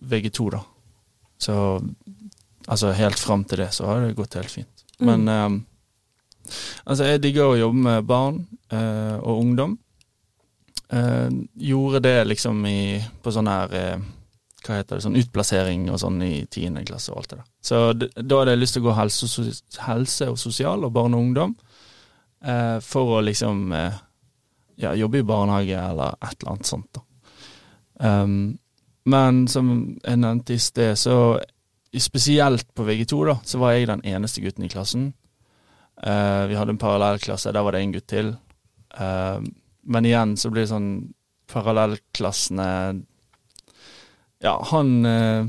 VG2, 0.02 0.50
da. 0.56 0.64
Så 1.38 1.54
altså 2.66 2.90
helt 2.92 3.18
fram 3.18 3.44
til 3.44 3.62
det 3.62 3.70
så 3.72 3.87
har 3.87 4.02
det 4.04 4.16
gått 4.18 4.35
helt 4.35 4.50
fint. 4.50 4.85
Men 5.00 5.28
um, 5.28 5.61
altså, 6.85 7.06
jeg 7.09 7.22
digger 7.22 7.52
å 7.54 7.56
jobbe 7.61 7.85
med 7.87 8.04
barn 8.11 8.42
eh, 8.68 9.16
og 9.22 9.40
ungdom. 9.40 9.78
Eh, 10.90 11.29
gjorde 11.55 12.00
det 12.00 12.24
liksom 12.24 12.64
i 12.66 12.98
på 13.22 13.31
sånn 13.31 13.46
her 13.46 13.74
eh, 13.79 14.00
Hva 14.61 14.81
heter 14.81 14.98
det, 14.98 15.05
sånn 15.05 15.18
utplassering 15.20 15.85
og 15.88 16.00
sånn 16.03 16.18
i 16.26 16.42
tiende 16.50 16.83
klasse 16.85 17.12
og 17.12 17.20
alt 17.20 17.31
det 17.31 17.37
der. 17.38 17.46
Så 17.64 17.79
da 17.94 18.40
hadde 18.40 18.57
jeg 18.57 18.61
lyst 18.61 18.76
til 18.76 18.83
å 18.83 18.88
gå 18.88 18.96
helse, 18.98 19.29
og 19.31 19.85
helse 19.87 20.29
og 20.29 20.40
sosial 20.42 20.85
og 20.85 20.92
barn 20.92 21.14
og 21.16 21.22
ungdom. 21.29 21.55
eh, 22.44 22.81
for 22.85 23.14
å 23.16 23.22
liksom 23.24 23.72
ja, 23.72 24.92
jobbe 24.94 25.18
i 25.20 25.29
barnehage 25.29 25.79
eller 25.79 26.18
et 26.20 26.37
eller 26.42 26.53
annet 26.53 26.66
sånt. 26.66 26.90
da. 26.92 27.03
Um, 28.00 28.59
men 29.05 29.46
som 29.48 29.96
jeg 30.05 30.20
nevnte 30.20 30.55
i 30.55 30.59
sted, 30.59 30.96
så 30.96 31.38
spesielt 31.96 32.68
på 32.74 32.85
VG2 32.85 33.24
da, 33.29 33.38
så 33.44 33.59
var 33.59 33.72
jeg 33.72 33.88
den 33.88 34.05
eneste 34.05 34.40
gutten 34.40 34.64
i 34.64 34.72
klassen. 34.72 35.12
Vi 36.00 36.57
hadde 36.57 36.72
en 36.72 36.81
parallellklasse, 36.81 37.53
der 37.53 37.64
var 37.64 37.72
det 37.72 37.81
en 37.81 37.92
gutt 37.92 38.09
til. 38.09 38.31
Eh, 38.94 39.40
men 39.85 40.05
igjen 40.05 40.37
så 40.37 40.51
blir 40.51 40.66
det 40.66 40.73
sånn 40.75 40.90
Parallellklassene 41.51 42.66
Ja, 44.43 44.55
han 44.71 45.07
eh, 45.07 45.47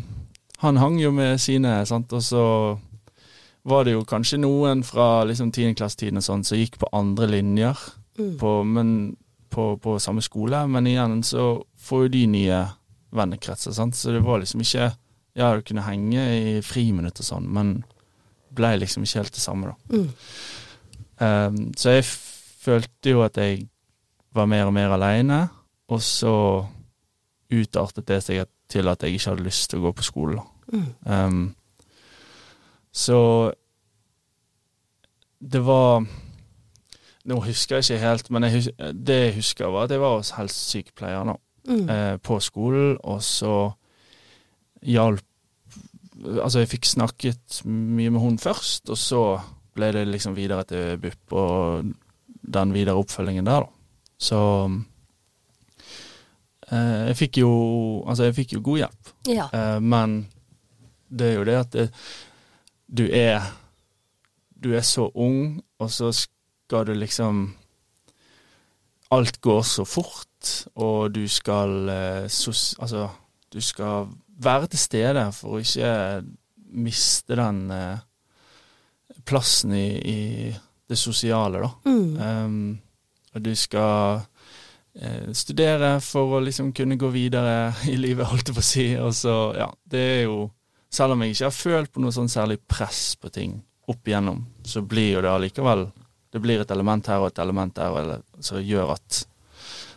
Han 0.57 0.77
hang 0.77 0.99
jo 0.99 1.11
med 1.11 1.39
sine, 1.41 1.85
sant, 1.85 2.13
og 2.13 2.21
så 2.23 2.43
var 3.63 3.85
det 3.85 3.93
jo 3.93 4.03
kanskje 4.09 4.39
noen 4.41 4.81
fra 4.85 5.23
liksom 5.29 5.51
tiendeklassetiden 5.53 6.17
og 6.17 6.25
sånn 6.25 6.43
som 6.45 6.57
gikk 6.57 6.79
på 6.81 6.89
andre 6.93 7.27
linjer 7.29 7.77
Mm. 8.19 8.33
på, 8.37 8.49
men, 8.67 8.89
på, 9.49 9.77
på 9.79 9.93
samme 10.03 10.21
skole, 10.21 10.67
men 10.67 10.87
igjen 10.87 11.21
så 11.23 11.63
får 11.79 12.01
jo 12.03 12.09
de 12.11 12.25
nye 12.27 12.57
vennekretser, 13.15 13.71
sant, 13.71 13.95
så 13.95 14.11
det 14.11 14.19
var 14.25 14.41
liksom 14.43 14.61
ikke 14.61 14.89
Ja, 15.39 15.53
du 15.55 15.61
kunne 15.63 15.85
henge 15.85 16.25
i 16.35 16.57
friminutt 16.61 17.21
og 17.23 17.25
sånn, 17.25 17.47
men 17.47 17.69
ble 18.51 18.73
liksom 18.81 19.05
ikke 19.07 19.21
helt 19.21 19.33
det 19.37 19.39
samme, 19.45 19.71
da. 19.71 19.95
Mm. 19.95 20.09
Um, 21.23 21.59
så 21.79 21.93
jeg 21.95 22.03
følte 22.65 23.13
jo 23.15 23.23
at 23.23 23.39
jeg 23.39 23.63
var 24.33 24.45
mer 24.47 24.65
og 24.69 24.73
mer 24.73 24.93
aleine, 24.95 25.41
og 25.91 26.01
så 26.01 26.33
utartet 27.51 28.07
det 28.07 28.21
seg 28.23 28.45
til 28.71 28.87
at 28.87 29.03
jeg 29.03 29.17
ikke 29.17 29.29
hadde 29.33 29.43
lyst 29.43 29.69
til 29.69 29.81
å 29.81 29.89
gå 29.89 29.91
på 29.97 30.05
skole. 30.07 30.43
Mm. 30.71 30.85
Um, 31.05 31.41
så 32.91 33.17
det 35.41 35.61
var 35.65 36.05
Nå 37.25 37.37
husker 37.45 37.77
jeg 37.77 37.85
ikke 37.85 38.01
helt, 38.07 38.29
men 38.33 38.43
jeg 38.47 38.53
husker, 38.55 38.93
det 38.97 39.17
jeg 39.19 39.33
husker, 39.35 39.67
var 39.69 39.83
at 39.85 39.91
jeg 39.93 40.01
var 40.01 40.15
hos 40.17 40.31
helsesykepleier 40.37 41.25
nå, 41.29 41.37
Mm. 41.67 41.89
eh, 41.93 42.15
på 42.17 42.39
skolen, 42.41 42.97
og 43.03 43.19
så 43.21 43.71
hjalp 44.81 45.21
Altså, 46.21 46.59
jeg 46.59 46.69
fikk 46.69 46.85
snakket 46.85 47.61
mye 47.65 48.09
med 48.13 48.19
hun 48.21 48.37
først, 48.37 48.89
og 48.89 48.97
så 48.97 49.21
ble 49.73 49.91
det 49.93 50.03
liksom 50.07 50.35
videre 50.35 50.63
til 50.69 50.97
BUP 51.01 51.33
og 51.33 51.85
den 52.53 52.73
videre 52.73 52.93
oppfølgingen 52.97 53.45
der, 53.45 53.63
da. 53.65 53.69
Så 54.21 54.41
eh, 56.69 57.07
jeg 57.09 57.17
fikk 57.17 57.41
jo 57.41 57.53
Altså, 58.05 58.27
jeg 58.29 58.37
fikk 58.37 58.57
jo 58.57 58.65
god 58.65 58.83
hjelp. 58.83 59.15
Ja. 59.29 59.47
Eh, 59.53 59.79
men 59.81 60.21
det 61.11 61.31
er 61.31 61.39
jo 61.39 61.47
det 61.47 61.57
at 61.59 61.73
det, 61.75 61.87
du 62.87 63.07
er 63.07 63.49
Du 64.61 64.73
er 64.77 64.85
så 64.85 65.09
ung, 65.15 65.61
og 65.79 65.89
så 65.91 66.11
skal 66.13 66.85
du 66.87 66.93
liksom 66.93 67.55
Alt 69.11 69.41
går 69.41 69.61
så 69.67 69.83
fort, 69.83 70.67
og 70.75 71.11
du 71.11 71.25
skal 71.27 71.89
eh, 71.89 72.27
sos, 72.31 72.75
Altså, 72.79 73.09
du 73.51 73.59
skal 73.61 74.07
være 74.41 74.67
til 74.71 74.79
stede 74.79 75.25
for 75.35 75.57
å 75.57 75.59
ikke 75.59 76.21
miste 76.71 77.35
den 77.35 77.65
eh, 77.75 77.99
plassen 79.27 79.73
i, 79.75 79.89
i 79.99 80.21
det 80.87 80.97
sosiale, 80.97 81.59
da. 81.59 81.69
Mm. 81.85 82.15
Um, 82.15 82.79
og 83.35 83.43
du 83.45 83.51
skal 83.55 84.21
eh, 84.99 85.31
studere 85.37 85.95
for 86.03 86.37
å 86.37 86.41
liksom 86.43 86.71
kunne 86.75 86.99
gå 86.99 87.11
videre 87.13 87.73
i 87.89 87.97
livet, 87.99 88.27
holdt 88.27 88.51
jeg 88.51 88.57
på 88.57 88.63
å 88.63 88.69
si. 88.71 88.87
Og 88.99 89.13
så, 89.15 89.35
ja, 89.57 89.69
det 89.83 90.07
er 90.17 90.25
jo 90.29 90.49
Selv 90.91 91.13
om 91.13 91.21
jeg 91.23 91.31
ikke 91.31 91.45
har 91.47 91.53
følt 91.55 91.91
på 91.95 92.01
noe 92.03 92.11
sånn 92.11 92.27
særlig 92.27 92.57
press 92.67 93.13
på 93.15 93.29
ting 93.31 93.53
opp 93.87 94.09
igjennom, 94.09 94.41
så 94.67 94.81
blir 94.83 95.13
jo 95.13 95.21
det 95.23 95.29
allikevel 95.31 95.85
Det 96.33 96.41
blir 96.43 96.59
et 96.59 96.73
element 96.75 97.07
her 97.07 97.23
og 97.23 97.29
et 97.29 97.39
element 97.39 97.71
der 97.75 98.19
som 98.43 98.59
gjør 98.59 98.91
at 98.97 99.21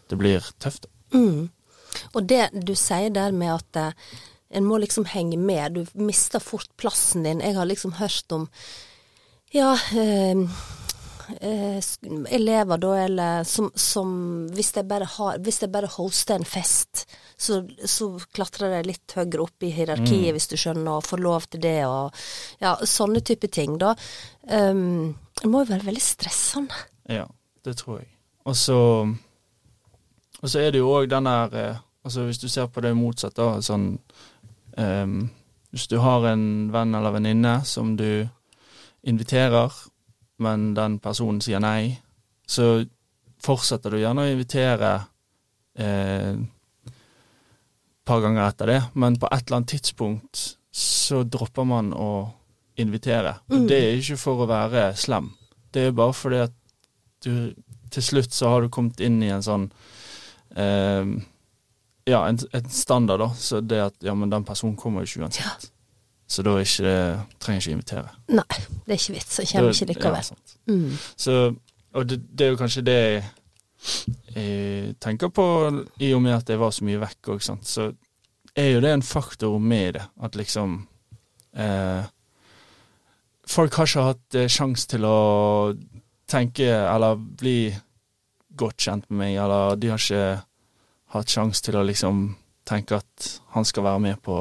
det 0.07 0.19
blir 0.21 0.47
tøft. 0.63 0.87
Mm. 1.11 1.51
Og 2.15 2.29
det 2.31 2.49
du 2.55 2.75
sier 2.79 3.11
der 3.11 3.35
med 3.35 3.57
at 3.57 3.81
eh, 3.81 4.15
en 4.55 4.67
må 4.67 4.79
liksom 4.79 5.07
henge 5.11 5.39
med, 5.39 5.75
du 5.75 5.99
mister 5.99 6.43
fort 6.43 6.71
plassen 6.79 7.27
din. 7.27 7.43
Jeg 7.43 7.57
har 7.57 7.67
liksom 7.67 7.97
hørt 7.99 8.35
om 8.35 8.49
ja, 9.55 9.75
eh, 9.95 10.47
eh, 11.41 11.79
elever 12.35 12.81
da, 12.81 12.93
eller 13.05 13.45
som, 13.49 13.71
som 13.75 14.11
hvis 14.55 14.73
jeg 14.77 14.87
har 15.17 15.39
Hvis 15.45 15.63
jeg 15.63 15.73
bare 15.73 15.91
hoster 15.91 16.37
en 16.37 16.47
fest, 16.49 17.05
så, 17.37 17.63
så 17.85 18.11
klatrer 18.33 18.79
jeg 18.79 18.89
litt 18.89 19.15
høyere 19.17 19.45
opp 19.45 19.67
i 19.67 19.73
hierarkiet, 19.75 20.33
hvis 20.37 20.49
du 20.51 20.57
skjønner, 20.57 20.99
og 20.99 21.07
får 21.07 21.23
lov 21.23 21.49
til 21.51 21.65
det, 21.65 21.79
og 21.87 22.15
ja, 22.63 22.77
sånne 22.81 23.23
type 23.27 23.51
ting, 23.53 23.79
da. 23.79 23.95
Um, 24.49 25.15
det 25.41 25.51
må 25.51 25.65
jo 25.65 25.73
være 25.73 25.89
veldig 25.89 26.05
stressende. 26.05 26.85
Ja, 27.11 27.27
det 27.65 27.77
tror 27.81 28.01
jeg. 28.03 28.11
Og 28.45 28.57
så 28.57 28.79
Og 30.43 30.51
så 30.51 30.61
er 30.61 30.71
det 30.71 30.83
jo 30.83 30.93
òg 30.93 31.09
den 31.09 31.25
der 31.25 31.55
eh, 31.57 31.77
Altså 32.05 32.27
hvis 32.27 32.39
du 32.39 32.49
ser 32.49 32.67
på 32.69 32.83
det 32.85 32.93
motsatt, 32.97 33.37
da, 33.37 33.63
sånn 33.65 33.95
um, 34.77 35.31
Hvis 35.73 35.87
du 35.89 35.97
har 36.05 36.27
en 36.29 36.71
venn 36.73 36.95
eller 36.95 37.15
venninne 37.17 37.55
som 37.65 37.95
du 37.97 38.27
inviterer, 39.05 39.73
men 40.43 40.73
den 40.77 40.99
personen 41.03 41.41
sier 41.45 41.63
nei, 41.63 41.95
så 42.47 42.85
fortsetter 43.45 43.95
du 43.95 44.01
gjerne 44.01 44.25
å 44.25 44.33
invitere 44.33 44.93
eh, 45.79 46.35
par 48.05 48.21
ganger 48.21 48.49
etter 48.49 48.73
det, 48.73 48.81
men 49.01 49.19
på 49.21 49.29
et 49.31 49.47
eller 49.47 49.61
annet 49.61 49.75
tidspunkt 49.77 50.45
så 50.75 51.23
dropper 51.23 51.67
man 51.69 51.93
å 51.95 52.11
invitere. 52.81 53.37
Og 53.53 53.69
det 53.71 53.79
er 53.79 54.01
ikke 54.01 54.19
for 54.21 54.45
å 54.45 54.51
være 54.51 54.89
slem. 54.99 55.31
Det 55.73 55.89
er 55.89 55.97
bare 55.97 56.17
fordi 56.17 56.43
at 56.45 56.57
du 57.25 57.55
til 57.95 58.03
slutt 58.03 58.35
så 58.35 58.51
har 58.51 58.65
du 58.65 58.73
kommet 58.73 59.01
inn 59.05 59.21
i 59.23 59.31
en 59.31 59.45
sånn 59.45 59.69
eh, 60.59 61.07
Ja, 62.11 62.25
en, 62.27 62.37
en 62.53 62.67
standard, 62.69 63.23
da. 63.23 63.31
Så 63.39 63.63
det 63.65 63.81
at 63.81 63.95
ja, 64.05 64.13
men 64.19 64.33
den 64.33 64.45
personen 64.45 64.77
kommer 64.77 65.05
jo 65.05 65.09
ikke 65.09 65.25
uansett. 65.25 65.71
Så 66.27 66.43
da 66.43 66.57
ikke 66.59 66.85
det, 66.87 66.99
trenger 67.43 67.61
jeg 67.61 67.63
ikke 67.63 67.79
invitere. 67.79 68.13
Nei, 68.33 68.61
det 68.87 68.95
er 68.95 69.01
ikke 69.01 69.17
vits. 69.19 69.39
Jeg 69.43 69.51
kommer 69.53 69.75
ikke 69.75 69.89
likevel. 69.93 70.31
Ja. 70.31 70.73
Mm. 70.73 70.97
Så, 71.17 71.37
og 71.95 72.09
det, 72.09 72.21
det 72.33 72.47
er 72.47 72.55
jo 72.55 72.61
kanskje 72.61 72.85
det 72.87 72.97
jeg, 72.97 73.25
jeg 74.35 74.95
tenker 75.05 75.29
på, 75.29 75.45
i 76.01 76.15
og 76.17 76.23
med 76.25 76.39
at 76.39 76.49
jeg 76.51 76.61
var 76.61 76.73
så 76.73 76.87
mye 76.89 77.03
vekk 77.03 77.35
òg, 77.35 77.45
så 77.45 77.91
er 78.57 78.71
jo 78.73 78.83
det 78.85 78.93
en 78.95 79.05
faktor 79.05 79.59
med 79.59 79.99
det. 79.99 80.05
At 80.23 80.37
liksom 80.37 80.87
eh, 81.57 82.05
Folk 83.45 83.75
har 83.77 83.85
ikke 83.85 84.07
hatt 84.07 84.37
eh, 84.41 84.49
sjanse 84.49 84.89
til 84.89 85.05
å 85.05 85.19
tenke 86.31 86.65
eller 86.65 87.19
bli 87.21 87.75
godt 88.57 88.87
kjent 88.87 89.11
med 89.11 89.19
meg, 89.21 89.37
eller 89.43 89.77
de 89.77 89.91
har 89.93 90.01
ikke 90.01 90.41
hatt 91.15 91.31
sjanse 91.31 91.63
til 91.67 91.77
å 91.77 91.85
liksom 91.85 92.25
tenke 92.65 92.97
at 92.97 93.29
han 93.53 93.67
skal 93.69 93.85
være 93.85 94.03
med 94.07 94.23
på, 94.25 94.39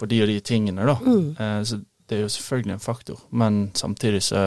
på 0.00 0.08
de 0.08 0.22
og 0.24 0.30
de 0.30 0.38
tingene, 0.40 0.86
da. 0.88 0.96
Mm. 1.04 1.30
Eh, 1.36 1.60
så 1.68 1.80
det 2.10 2.18
er 2.18 2.24
jo 2.24 2.32
selvfølgelig 2.32 2.74
en 2.74 2.82
faktor, 2.82 3.20
men 3.30 3.60
samtidig 3.78 4.22
så 4.26 4.46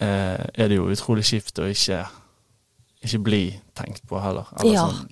eh, 0.00 0.44
er 0.54 0.68
det 0.68 0.76
jo 0.76 0.90
utrolig 0.92 1.24
kjipt 1.26 1.58
å 1.58 1.66
ikke, 1.70 2.04
ikke 3.02 3.22
bli 3.26 3.44
tenkt 3.76 4.04
på 4.10 4.20
heller. 4.22 4.50
Eller 4.60 4.76
Ja, 4.76 4.84
sånn. 4.90 5.10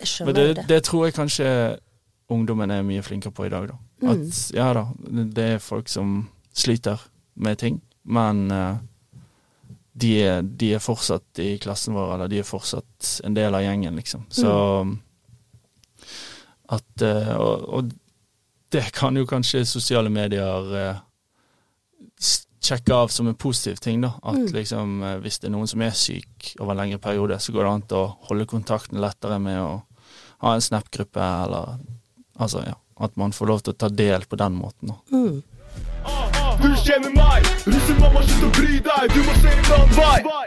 Jeg 0.00 0.10
skjønner 0.10 0.36
det, 0.38 0.46
det. 0.56 0.64
det 0.68 0.80
tror 0.88 1.04
jeg 1.06 1.16
kanskje 1.16 1.50
ungdommen 2.34 2.72
er 2.72 2.86
mye 2.86 3.02
flinkere 3.04 3.34
på 3.34 3.46
i 3.46 3.52
dag, 3.52 3.68
da. 3.70 3.76
Mm. 4.04 4.10
At 4.14 4.40
ja 4.56 4.70
da, 4.76 4.86
det 5.36 5.44
er 5.56 5.62
folk 5.62 5.88
som 5.92 6.16
sliter 6.54 7.00
med 7.34 7.60
ting, 7.60 7.80
men 8.04 8.50
eh, 8.50 8.76
de, 9.94 10.12
er, 10.24 10.42
de 10.42 10.72
er 10.74 10.82
fortsatt 10.82 11.38
i 11.44 11.54
klassen 11.62 11.94
vår, 11.94 12.16
eller 12.16 12.32
de 12.32 12.40
er 12.42 12.48
fortsatt 12.48 13.18
en 13.26 13.36
del 13.36 13.54
av 13.54 13.62
gjengen, 13.62 14.00
liksom. 14.00 14.24
Så 14.32 14.50
at 16.74 17.02
eh, 17.06 17.32
og, 17.36 17.68
og 17.78 17.92
det 18.74 18.88
kan 18.96 19.14
jo 19.16 19.26
kanskje 19.30 19.64
sosiale 19.68 20.10
medier 20.10 20.72
eh, 20.80 21.02
sjekke 22.64 22.94
av 22.96 23.08
som 23.12 23.28
en 23.28 23.34
positiv 23.36 23.76
ting, 23.84 24.00
da. 24.00 24.14
At 24.22 24.34
Mm. 24.38 24.52
liksom 24.54 25.02
eh, 25.02 25.16
hvis 25.20 25.38
det 25.38 25.48
er 25.50 25.52
noen 25.54 25.68
som 25.70 25.82
er 25.84 25.90
syk 25.94 26.54
over 26.60 26.72
en 26.72 26.80
lengre 26.84 26.98
periode, 26.98 27.38
så 27.40 27.52
går 27.52 27.64
det 27.64 27.72
an 27.74 27.84
å 27.98 28.04
holde 28.30 28.46
kontakten 28.46 29.00
lettere 29.04 29.38
med 29.40 29.60
å 29.60 29.82
ha 30.44 30.54
en 30.54 30.60
Snap-gruppe, 30.64 31.20
eller 31.44 31.78
altså, 32.38 32.64
ja. 32.66 32.74
At 33.00 33.16
man 33.18 33.32
får 33.34 33.46
lov 33.50 33.60
til 33.66 33.72
å 33.74 33.76
ta 33.76 33.88
del 33.90 34.22
på 34.30 34.36
den 34.38 34.54
måten. 34.54 34.92
Da. 34.92 34.94
Mm. 35.10 35.42
Du 36.62 36.68
kjenner 36.78 37.10
meg, 37.10 37.42
russemamma, 37.66 38.20
slutt 38.22 38.44
å 38.46 38.50
bry 38.54 38.76
deg, 38.86 39.08
du 39.10 39.20
må 39.26 39.34
se 39.42 39.50
en 39.50 39.72
annen 39.74 39.96
vei. 39.98 40.43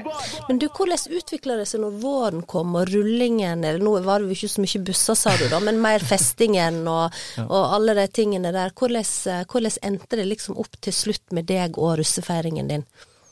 Men 0.48 0.60
du, 0.62 0.68
hvordan 0.68 1.18
utvikla 1.20 1.58
det 1.60 1.68
seg 1.70 1.82
når 1.84 1.98
våren 2.02 2.44
kom 2.50 2.76
og 2.80 2.90
rullingen 2.92 3.64
eller 3.64 3.84
Nå 3.84 3.94
var 4.06 4.22
det 4.22 4.30
jo 4.30 4.38
ikke 4.38 4.52
så 4.54 4.64
mye 4.64 4.84
busser, 4.88 5.18
sa 5.20 5.36
du 5.40 5.46
da, 5.52 5.60
men 5.64 5.82
mer 5.84 6.04
festingen 6.04 6.80
og, 6.90 7.16
og 7.46 7.76
alle 7.78 7.96
de 7.98 8.08
tingene 8.14 8.54
der. 8.56 8.74
Hvordan, 8.78 9.06
eh, 9.32 9.44
hvordan 9.52 9.78
endte 9.90 10.20
det 10.20 10.28
liksom 10.30 10.58
opp 10.62 10.80
til 10.82 10.96
slutt 10.96 11.36
med 11.36 11.50
deg 11.50 11.78
og 11.78 11.98
russefeiringen 12.02 12.72
din? 12.72 12.88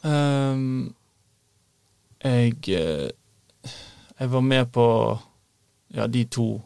Um, 0.05 0.93
jeg 2.21 2.57
eh, 2.69 3.09
Jeg 4.19 4.31
var 4.31 4.41
med 4.41 4.71
på 4.71 4.87
ja, 5.95 6.07
de 6.07 6.23
to. 6.31 6.61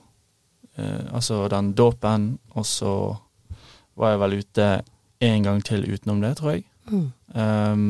Uh, 0.78 1.16
altså 1.16 1.48
den 1.52 1.74
dåpen, 1.74 2.38
og 2.56 2.66
så 2.66 2.94
var 4.00 4.14
jeg 4.14 4.20
vel 4.22 4.36
ute 4.40 4.68
en 5.20 5.44
gang 5.44 5.64
til 5.66 5.84
utenom 5.84 6.22
det, 6.24 6.38
tror 6.40 6.54
jeg. 6.56 6.64
Mm. 6.90 7.10
Ehm, 7.36 7.90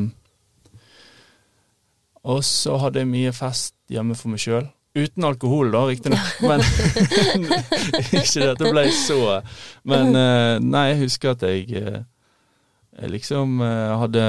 og 2.24 2.42
så 2.44 2.76
hadde 2.82 3.00
jeg 3.00 3.08
mye 3.08 3.32
fest 3.32 3.74
hjemme 3.88 4.14
for 4.18 4.28
meg 4.32 4.42
sjøl. 4.42 4.66
Uten 4.98 5.24
alkohol, 5.24 5.70
da, 5.70 5.84
riktignok. 5.86 6.40
Men 6.42 6.60
ikke 8.20 8.42
det 8.42 8.56
det 8.58 8.72
ble 8.74 8.82
så 8.92 9.18
Men 9.86 10.16
eh, 10.18 10.56
nei, 10.60 10.88
jeg 10.90 10.98
husker 11.04 11.30
at 11.36 11.44
jeg, 11.46 11.68
eh, 11.78 12.00
jeg 12.98 13.12
liksom 13.14 13.60
eh, 13.62 13.92
hadde 14.02 14.24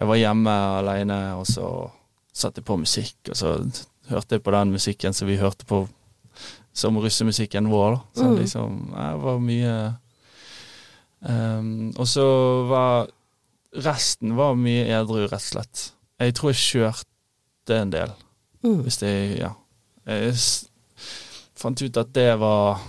Jeg 0.00 0.08
var 0.08 0.16
hjemme 0.22 0.54
aleine, 0.80 1.20
og 1.36 1.44
så 1.46 1.68
satte 2.32 2.62
jeg 2.62 2.68
på 2.70 2.78
musikk, 2.80 3.16
og 3.28 3.36
så 3.36 3.54
hørte 4.08 4.38
jeg 4.38 4.42
på 4.46 4.54
den 4.56 4.72
musikken 4.72 5.12
som 5.12 5.28
vi 5.28 5.36
hørte 5.36 5.66
på 5.68 5.82
som 6.72 6.96
russemusikken 7.02 7.68
vår. 7.68 7.90
Da. 7.92 8.00
Så 8.16 8.24
Mm. 8.30 8.36
liksom 8.40 8.94
Jeg 8.96 9.20
var 9.20 9.38
mye 9.38 9.72
um, 11.20 11.92
Og 11.98 12.06
så 12.08 12.26
var 12.70 13.08
Resten 13.76 14.32
var 14.36 14.56
mye 14.58 14.86
edru, 14.88 15.26
rett 15.28 15.34
og 15.38 15.40
slett. 15.46 15.82
Jeg 16.20 16.34
tror 16.36 16.52
jeg 16.52 16.60
kjørte 16.60 17.76
en 17.80 17.90
del. 17.94 18.12
Mm. 18.64 18.82
Hvis 18.84 18.98
det 19.00 19.38
Ja. 19.40 19.54
Jeg 20.06 20.34
fant 21.60 21.82
ut 21.82 21.96
at 22.00 22.12
det 22.12 22.38
var 22.40 22.80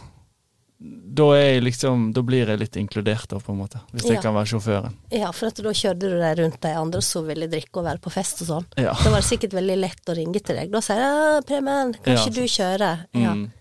Da 1.14 1.26
jeg 1.38 1.62
liksom 1.64 2.08
Da 2.16 2.22
blir 2.26 2.48
jeg 2.48 2.58
litt 2.60 2.76
inkludert, 2.80 3.28
da, 3.30 3.38
på 3.38 3.52
en 3.54 3.60
måte. 3.60 3.80
Hvis 3.94 4.08
jeg 4.08 4.16
Ja. 4.18 4.22
kan 4.22 4.34
være 4.34 4.50
sjåføren. 4.50 4.96
Ja, 5.12 5.32
for 5.32 5.50
da 5.52 5.70
kjørte 5.70 6.00
du 6.00 6.18
deg 6.20 6.40
rundt 6.40 6.60
de 6.62 6.68
andre 6.74 7.02
som 7.02 7.28
ville 7.28 7.48
drikke 7.48 7.78
og 7.78 7.86
være 7.86 8.00
på 8.02 8.12
fest 8.12 8.42
og 8.42 8.48
sånn. 8.48 8.66
Ja. 8.78 8.94
Da 8.94 9.12
var 9.12 9.22
det 9.22 9.30
sikkert 9.30 9.54
veldig 9.54 9.78
lett 9.78 10.06
å 10.10 10.16
ringe 10.16 10.42
til 10.42 10.56
deg. 10.56 10.72
Da 10.72 10.80
sier 10.82 10.98
jeg 10.98 11.46
'Preben, 11.46 11.94
kan 12.04 12.16
Ja, 12.16 12.26
du 12.26 12.42
kjøre?' 12.42 13.06
Ja. 13.14 13.34
Mm. 13.34 13.52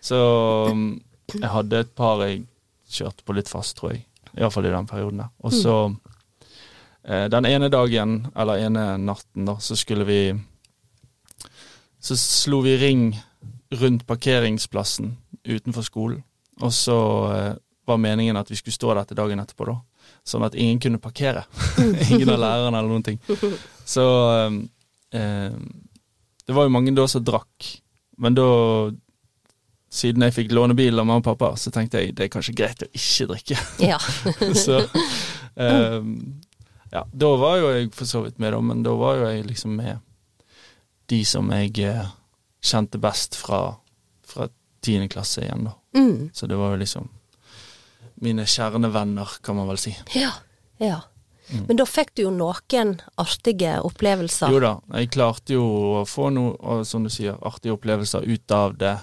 Så 0.00 0.94
jeg 1.32 1.50
hadde 1.50 1.72
et 1.80 1.94
par 1.96 2.18
jeg 2.20 2.46
kjørte 2.88 3.24
på 3.26 3.34
litt 3.34 3.48
fast, 3.48 3.76
tror 3.76 3.92
jeg. 3.92 4.04
Iallfall 4.36 4.66
i 4.66 4.70
den 4.70 4.86
perioden. 4.86 5.28
Og 5.42 5.50
så 5.50 5.90
eh, 5.90 6.03
Den 7.04 7.44
ene 7.44 7.68
dagen, 7.68 8.14
eller 8.32 8.62
ene 8.64 8.84
natten, 8.96 9.44
da, 9.44 9.58
så 9.60 9.76
skulle 9.76 10.06
vi 10.08 10.18
Så 12.00 12.16
slo 12.16 12.62
vi 12.64 12.78
ring 12.80 13.10
rundt 13.74 14.06
parkeringsplassen 14.06 15.16
utenfor 15.44 15.82
skolen. 15.82 16.22
Og 16.62 16.72
så 16.72 16.98
eh, 17.34 17.52
var 17.86 18.00
meningen 18.00 18.36
at 18.36 18.50
vi 18.50 18.56
skulle 18.56 18.74
stå 18.74 18.94
der 18.94 19.08
til 19.08 19.18
dagen 19.18 19.42
etterpå, 19.42 19.66
da. 19.68 19.78
Sånn 20.24 20.44
at 20.46 20.56
ingen 20.56 20.80
kunne 20.80 21.00
parkere. 21.02 21.44
ingen 22.10 22.30
av 22.32 22.40
lærerne 22.40 22.80
eller 22.80 22.90
noen 22.90 23.04
ting. 23.04 23.18
Så 23.84 24.04
um, 24.48 24.62
eh, 25.12 25.56
Det 26.44 26.56
var 26.56 26.68
jo 26.68 26.72
mange 26.72 26.94
da 26.96 27.06
som 27.08 27.24
drakk. 27.24 27.70
Men 28.20 28.36
da 28.36 28.48
siden 29.94 30.24
jeg 30.26 30.34
fikk 30.34 30.54
låne 30.54 30.74
bil 30.74 30.98
av 30.98 31.06
mamma 31.06 31.22
og 31.22 31.26
pappa, 31.26 31.52
så 31.60 31.70
tenkte 31.74 32.00
jeg 32.02 32.16
det 32.18 32.26
er 32.26 32.32
kanskje 32.32 32.56
greit 32.58 32.82
å 32.82 32.88
ikke 32.90 33.28
drikke. 33.30 33.58
Ja. 33.84 33.98
så 34.64 34.80
ehm, 35.54 36.16
ja, 36.94 37.06
da 37.12 37.30
var 37.36 37.56
jo 37.58 37.70
jeg 37.74 37.88
for 37.94 38.06
så 38.06 38.20
vidt 38.22 38.38
med, 38.38 38.52
da, 38.54 38.60
men 38.62 38.82
da 38.86 38.92
var 38.94 39.16
jo 39.18 39.26
jeg 39.26 39.48
liksom 39.48 39.72
med 39.80 39.98
de 41.10 41.24
som 41.26 41.48
jeg 41.50 41.72
eh, 41.82 42.12
kjente 42.64 43.00
best 43.02 43.34
fra, 43.34 43.64
fra 44.26 44.46
tiende 44.84 45.10
klasse 45.10 45.42
igjen, 45.42 45.66
da. 45.66 45.74
Mm. 45.98 46.30
Så 46.32 46.46
det 46.46 46.56
var 46.56 46.74
jo 46.74 46.78
liksom 46.84 47.08
mine 48.24 48.46
kjernevenner, 48.46 49.32
kan 49.42 49.58
man 49.58 49.66
vel 49.68 49.80
si. 49.82 49.92
Ja. 50.14 50.30
ja. 50.78 51.00
Men 51.66 51.76
da 51.76 51.86
fikk 51.86 52.14
du 52.14 52.24
jo 52.24 52.30
noen 52.32 52.94
artige 53.20 53.74
opplevelser. 53.84 54.54
Jo 54.54 54.62
da, 54.62 54.72
jeg 55.00 55.10
klarte 55.12 55.58
jo 55.58 55.66
å 55.98 56.04
få 56.08 56.30
noen, 56.32 56.86
som 56.88 57.04
du 57.04 57.10
sier, 57.12 57.36
artige 57.42 57.74
opplevelser 57.74 58.24
ut 58.24 58.54
av 58.54 58.78
det, 58.80 58.94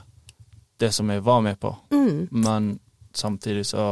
det 0.81 0.93
som 0.95 1.11
jeg 1.11 1.27
var 1.27 1.43
med 1.45 1.59
på. 1.59 1.75
Mm. 1.91 2.31
Men 2.31 2.71
samtidig 3.13 3.67
så 3.75 3.91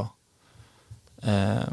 eh, 1.21 1.67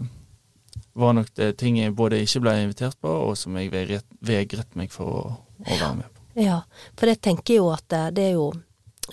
var 0.96 1.16
nok 1.18 1.32
det 1.36 1.50
ting 1.60 1.76
jeg 1.78 1.94
både 1.96 2.22
ikke 2.24 2.40
ble 2.46 2.54
invitert 2.64 2.96
på, 3.04 3.10
og 3.28 3.34
som 3.38 3.56
jeg 3.60 3.72
vegret, 3.74 4.06
vegret 4.24 4.76
meg 4.78 4.92
for 4.94 5.12
å, 5.12 5.24
å 5.66 5.74
være 5.74 5.96
med 5.98 6.08
på. 6.08 6.22
Ja, 6.40 6.62
for 6.96 7.08
jeg 7.12 7.20
tenker 7.24 7.58
jo 7.60 7.68
at 7.72 7.84
det, 7.92 8.02
det 8.16 8.24
er 8.30 8.38
jo 8.38 8.48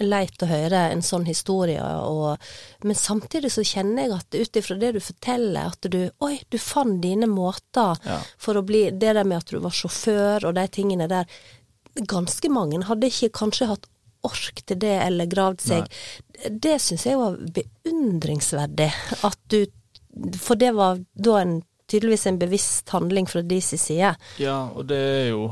leit 0.02 0.42
å 0.42 0.48
høre 0.50 0.80
en 0.90 1.04
sånn 1.06 1.28
historie, 1.28 1.84
og, 1.84 2.42
men 2.84 2.98
samtidig 2.98 3.52
så 3.54 3.62
kjenner 3.68 4.08
jeg 4.08 4.16
at 4.16 4.38
ut 4.40 4.60
ifra 4.64 4.78
det 4.82 4.94
du 4.96 5.02
forteller, 5.04 5.70
at 5.70 5.86
du 5.94 6.00
Oi, 6.26 6.40
du 6.50 6.58
fant 6.58 6.98
dine 7.04 7.28
måter 7.30 8.00
Ja. 8.08 8.18
for 8.42 8.58
å 8.58 8.64
bli 8.66 8.88
Det 8.90 9.14
der 9.14 9.24
med 9.28 9.44
at 9.44 9.52
du 9.54 9.60
var 9.62 9.76
sjåfør 9.76 10.48
og 10.50 10.56
de 10.58 10.64
tingene 10.74 11.08
der. 11.12 11.28
Ganske 12.10 12.50
mange 12.50 12.82
hadde 12.88 13.12
ikke 13.12 13.30
kanskje 13.44 13.70
hatt 13.70 13.86
ork 14.26 14.64
til 14.66 14.80
det, 14.82 14.96
eller 15.04 15.30
gravd 15.30 15.62
seg. 15.62 15.88
Det 16.50 16.80
syns 16.82 17.06
jeg 17.06 17.20
var 17.20 17.38
beundringsverdig. 17.60 18.90
At 19.28 19.38
du 19.52 19.66
For 20.42 20.56
det 20.56 20.72
var 20.78 21.00
da 21.14 21.38
en 21.42 21.56
tydeligvis 21.90 22.28
en 22.30 22.40
bevisst 22.42 22.90
handling 22.94 23.28
fra 23.30 23.42
de 23.46 23.62
sin 23.62 23.82
side. 23.82 24.14
Ja, 24.42 24.58
og 24.74 24.88
det 24.90 25.00
er 25.00 25.28
jo 25.34 25.48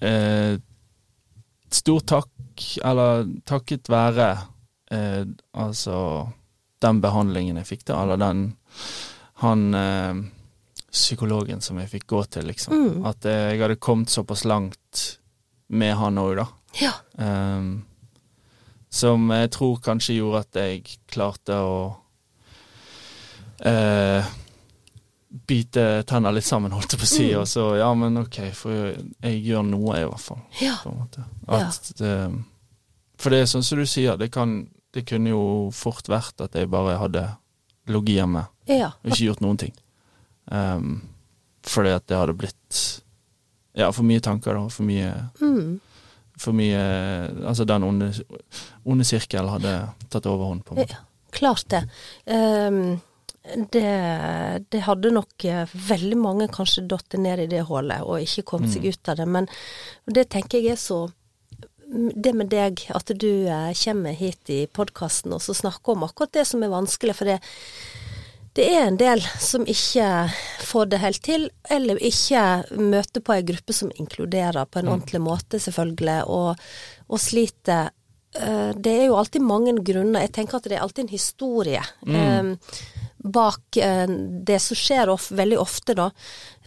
eh, 0.00 0.58
Stor 1.68 2.00
takk, 2.00 2.62
eller 2.80 3.26
takket 3.44 3.90
være 3.92 4.30
eh, 4.90 5.24
altså 5.52 5.98
den 6.80 7.02
behandlingen 7.04 7.58
jeg 7.60 7.68
fikk 7.68 7.82
da, 7.90 7.98
eller 8.06 8.16
den 8.22 8.46
han 9.42 9.74
eh, 9.76 10.14
psykologen 10.90 11.60
som 11.60 11.78
jeg 11.82 11.90
fikk 11.92 12.06
gå 12.10 12.22
til, 12.32 12.48
liksom. 12.48 13.04
At 13.06 13.26
eh, 13.28 13.52
jeg 13.52 13.62
hadde 13.62 13.76
kommet 13.82 14.10
såpass 14.10 14.46
langt 14.48 15.04
med 15.68 15.94
han 16.00 16.18
òg, 16.18 16.38
da. 16.40 16.46
Ja. 16.80 16.92
Ehm, 17.20 17.70
som 18.88 19.28
jeg 19.30 19.50
tror 19.52 19.80
kanskje 19.84 20.18
gjorde 20.18 20.44
at 20.46 20.58
jeg 20.62 20.98
klarte 21.10 21.60
å 21.60 21.78
eh, 23.68 24.24
bite 25.28 26.02
tenna 26.08 26.30
litt 26.32 26.44
sammen, 26.46 26.72
holdt 26.72 26.94
jeg 26.94 27.00
på 27.00 27.04
å 27.04 27.10
si. 27.10 27.26
Og 27.36 27.46
så 27.50 27.64
ja, 27.78 27.88
men 27.94 28.16
ok, 28.22 28.38
for 28.56 28.72
jeg, 28.72 29.02
jeg 29.22 29.42
gjør 29.50 29.66
noe, 29.68 29.96
i 30.00 30.06
hvert 30.08 30.24
fall. 30.24 30.40
Ja. 30.62 30.76
At, 31.48 31.92
det- 31.98 32.44
for 33.18 33.30
det 33.34 33.40
er 33.42 33.50
sånn 33.50 33.64
som 33.66 33.78
du 33.80 33.84
sier, 33.86 34.16
det, 34.16 34.30
kan, 34.32 34.68
det 34.94 35.02
kunne 35.08 35.32
jo 35.32 35.42
fort 35.74 36.06
vært 36.08 36.40
at 36.44 36.54
jeg 36.54 36.70
bare 36.70 36.96
hadde 37.00 37.24
ligget 37.90 38.20
hjemme 38.20 38.46
Ja. 38.70 38.92
og 39.02 39.10
ikke 39.10 39.24
gjort 39.32 39.40
noen 39.42 39.58
ting. 39.58 39.74
Um, 40.50 41.02
fordi 41.66 41.90
at 41.96 42.06
det 42.08 42.16
hadde 42.16 42.36
blitt 42.38 42.78
ja, 43.76 43.90
for 43.92 44.02
mye 44.06 44.20
tanker, 44.24 44.54
da. 44.54 44.68
For 44.72 44.82
mye 44.88 45.10
Mm. 45.42 45.80
for 46.38 46.52
mye 46.54 46.78
Altså 47.46 47.64
den 47.66 47.82
onde, 47.84 48.08
onde 48.86 49.04
sirkel 49.04 49.48
hadde 49.50 49.74
tatt 50.08 50.26
overhånd, 50.30 50.64
på 50.64 50.72
en 50.74 50.80
måte. 50.84 50.96
Ja, 50.96 51.30
klart 51.34 51.66
det. 51.68 51.82
Ehm, 52.26 53.00
det. 53.72 54.64
Det 54.72 54.82
hadde 54.86 55.14
nok 55.14 55.44
eh, 55.44 55.76
veldig 55.88 56.18
mange 56.20 56.48
kanskje 56.52 56.86
datt 56.90 57.16
ned 57.18 57.44
i 57.44 57.50
det 57.50 57.64
hullet 57.68 58.04
og 58.04 58.24
ikke 58.24 58.46
kommet 58.52 58.74
seg 58.74 58.88
ut 58.88 59.10
av 59.12 59.20
det, 59.20 59.28
men 59.28 59.48
det 60.06 60.28
tenker 60.32 60.62
jeg 60.62 60.76
er 60.76 60.82
så 60.82 61.06
det 61.88 62.34
med 62.36 62.50
deg, 62.52 62.82
at 62.92 63.12
du 63.16 63.48
eh, 63.48 63.70
kommer 63.80 64.16
hit 64.16 64.50
i 64.52 64.66
podkasten 64.66 65.32
og 65.32 65.40
så 65.44 65.56
snakker 65.56 65.94
om 65.94 66.04
akkurat 66.04 66.34
det 66.36 66.44
som 66.50 66.62
er 66.62 66.72
vanskelig, 66.72 67.16
for 67.16 67.30
det, 67.30 67.38
det 68.58 68.66
er 68.74 68.88
en 68.88 68.98
del 69.00 69.22
som 69.40 69.64
ikke 69.68 70.08
får 70.68 70.90
det 70.92 71.00
helt 71.00 71.22
til, 71.24 71.48
eller 71.70 72.00
ikke 72.04 72.42
møter 72.76 73.24
på 73.24 73.38
ei 73.38 73.46
gruppe 73.48 73.76
som 73.76 73.92
inkluderer 73.96 74.68
på 74.68 74.82
en 74.82 74.92
ordentlig 74.92 75.22
måte, 75.24 75.60
selvfølgelig, 75.62 76.18
og, 76.28 76.60
og 77.08 77.22
sliter. 77.22 77.94
Eh, 78.34 78.70
Det 78.76 78.92
er 78.92 79.06
jo 79.08 79.16
alltid 79.16 79.42
mange 79.42 79.72
grunner. 79.84 80.20
Jeg 80.26 80.32
tenker 80.32 80.56
at 80.58 80.64
det 80.68 80.76
er 80.76 80.82
alltid 80.84 81.04
en 81.06 81.14
historie 81.14 81.80
eh, 82.06 82.54
bak 83.18 83.76
eh, 83.76 84.06
det 84.46 84.58
som 84.62 84.76
skjer 84.78 85.08
of, 85.10 85.30
veldig 85.34 85.58
ofte, 85.58 85.94
da. 85.96 86.10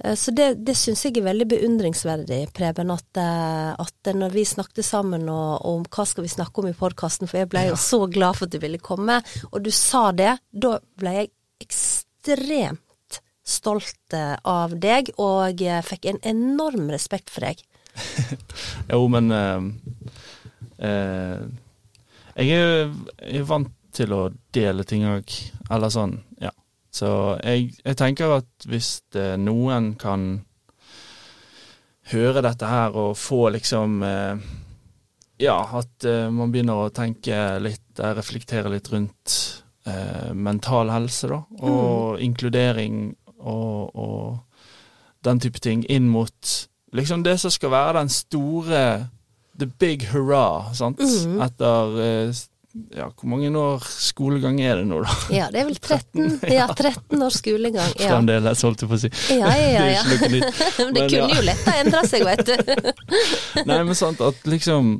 Eh, 0.03 0.15
Så 0.15 0.33
det, 0.35 0.65
det 0.65 0.75
syns 0.75 1.05
jeg 1.05 1.17
er 1.17 1.27
veldig 1.29 1.47
beundringsverdig, 1.53 2.41
Preben, 2.53 2.91
at, 2.91 3.17
eh, 3.17 3.71
at 3.79 4.11
når 4.13 4.33
vi 4.33 4.43
snakket 4.45 4.85
sammen 4.85 5.29
og, 5.29 5.61
og 5.65 5.75
om 5.81 5.85
hva 5.85 6.05
skal 6.09 6.25
vi 6.25 6.33
snakke 6.33 6.61
om 6.61 6.67
i 6.71 6.75
podkasten, 6.77 7.27
for 7.29 7.37
jeg 7.43 7.49
ble 7.53 7.67
jo 7.69 7.75
så 7.79 8.03
glad 8.11 8.35
for 8.39 8.49
at 8.49 8.51
du 8.55 8.59
ville 8.59 8.81
komme, 8.81 9.21
og 9.51 9.61
du 9.63 9.71
sa 9.71 10.09
det, 10.11 10.35
da 10.51 10.79
ble 10.99 11.13
jeg 11.21 11.31
ekstremt 11.61 13.21
stolt 13.47 14.13
eh, 14.17 14.35
av 14.43 14.75
deg, 14.79 15.13
og 15.21 15.61
fikk 15.87 16.05
en 16.11 16.19
enorm 16.35 16.89
respekt 16.93 17.29
for 17.33 17.45
deg. 17.47 17.61
Jo, 18.91 19.05
men 19.11 19.31
eh, 20.81 21.41
Jeg 22.35 22.57
er, 22.57 22.91
jo 23.37 23.45
vant 23.49 23.71
til 23.91 24.13
å 24.15 24.21
dele 24.55 24.85
ting 24.87 25.03
òg, 25.09 25.33
eller 25.69 25.91
sånn, 25.91 26.15
ja. 26.41 26.53
Så 26.91 27.09
jeg, 27.43 27.71
jeg 27.83 27.97
tenker 27.99 28.37
at 28.37 28.65
hvis 28.67 28.97
noen 29.39 29.93
kan 29.99 30.41
høre 32.11 32.43
dette 32.43 32.67
her 32.67 32.95
og 32.97 33.15
få 33.19 33.49
liksom 33.55 34.01
eh, 34.03 34.49
Ja, 35.41 35.57
at 35.79 36.05
eh, 36.05 36.27
man 36.33 36.51
begynner 36.53 36.85
å 36.85 36.93
tenke 36.93 37.37
litt, 37.63 37.97
reflektere 37.97 38.71
litt 38.73 38.91
rundt 38.91 39.37
eh, 39.87 40.31
mental 40.33 40.91
helse, 40.93 41.31
da, 41.31 41.41
og 41.65 42.21
inkludering 42.21 43.15
og, 43.39 43.95
og 43.95 45.25
den 45.25 45.41
type 45.41 45.61
ting 45.61 45.85
inn 45.89 46.09
mot 46.11 46.53
liksom 46.93 47.23
det 47.25 47.37
som 47.41 47.53
skal 47.53 47.73
være 47.73 47.99
den 47.99 48.11
store 48.13 48.83
The 49.61 49.69
big 49.81 50.07
hurrah 50.09 50.71
sant? 50.73 51.01
Etter 51.01 51.99
eh, 52.01 52.39
ja, 52.95 53.09
hvor 53.11 53.27
mange 53.27 53.49
år 53.59 53.83
skolegang 53.83 54.61
er 54.63 54.79
det 54.79 54.85
nå, 54.87 55.01
da? 55.03 55.15
Ja, 55.33 55.47
det 55.51 55.59
er 55.59 55.65
vel 55.67 55.75
13, 55.75 56.37
ja, 56.55 56.67
13 56.71 57.23
års 57.25 57.39
skolegang. 57.41 57.89
Ja, 57.99 58.13
Fremdeles, 58.13 58.63
holdt 58.63 58.83
jeg 58.83 58.91
på 58.91 58.95
å 58.95 59.01
si. 59.01 59.11
ja, 59.35 59.51
ja. 59.59 59.87
ja, 59.91 60.03
Det 60.07 60.15
er 60.15 60.21
ikke 60.21 60.29
noe 60.29 60.35
nytt. 60.37 60.61
Men 60.79 60.93
det 60.95 61.07
kunne 61.09 61.19
ja. 61.19 61.27
jo 61.35 61.47
lett 61.49 61.65
ha 61.67 61.75
endra 61.83 62.03
seg, 62.07 62.25
vet 62.27 62.45
du. 62.47 62.55
Nei, 63.67 63.81
men 63.83 63.97
sant 63.97 64.23
at 64.23 64.47
liksom 64.47 64.93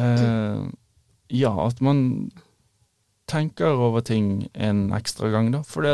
eh, 0.00 0.64
Ja, 1.34 1.54
at 1.68 1.80
man 1.84 2.02
tenker 3.30 3.78
over 3.80 4.02
ting 4.04 4.48
en 4.52 4.88
ekstra 4.92 5.30
gang, 5.32 5.52
da. 5.54 5.62
For 5.64 5.86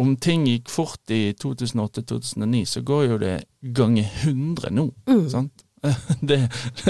om 0.00 0.14
ting 0.16 0.46
gikk 0.48 0.70
fort 0.72 1.12
i 1.12 1.34
2008-2009, 1.42 2.62
så 2.70 2.84
går 2.86 3.08
jo 3.10 3.18
det 3.20 3.36
ganger 3.76 4.06
100 4.22 4.72
nå. 4.78 4.92
Sant? 5.28 5.66
Det, 6.28 6.40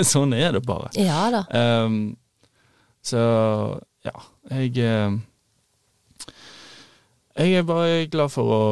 sånn 0.06 0.32
er 0.36 0.54
det 0.56 0.64
bare. 0.66 0.90
Ja 0.98 1.28
da. 1.34 1.44
Um, 1.52 2.16
så 3.04 3.20
ja, 4.04 4.14
jeg 4.50 4.78
eh, 4.82 5.16
Jeg 7.38 7.54
er 7.60 7.66
bare 7.66 8.06
glad 8.10 8.32
for 8.34 8.50
å 8.50 8.62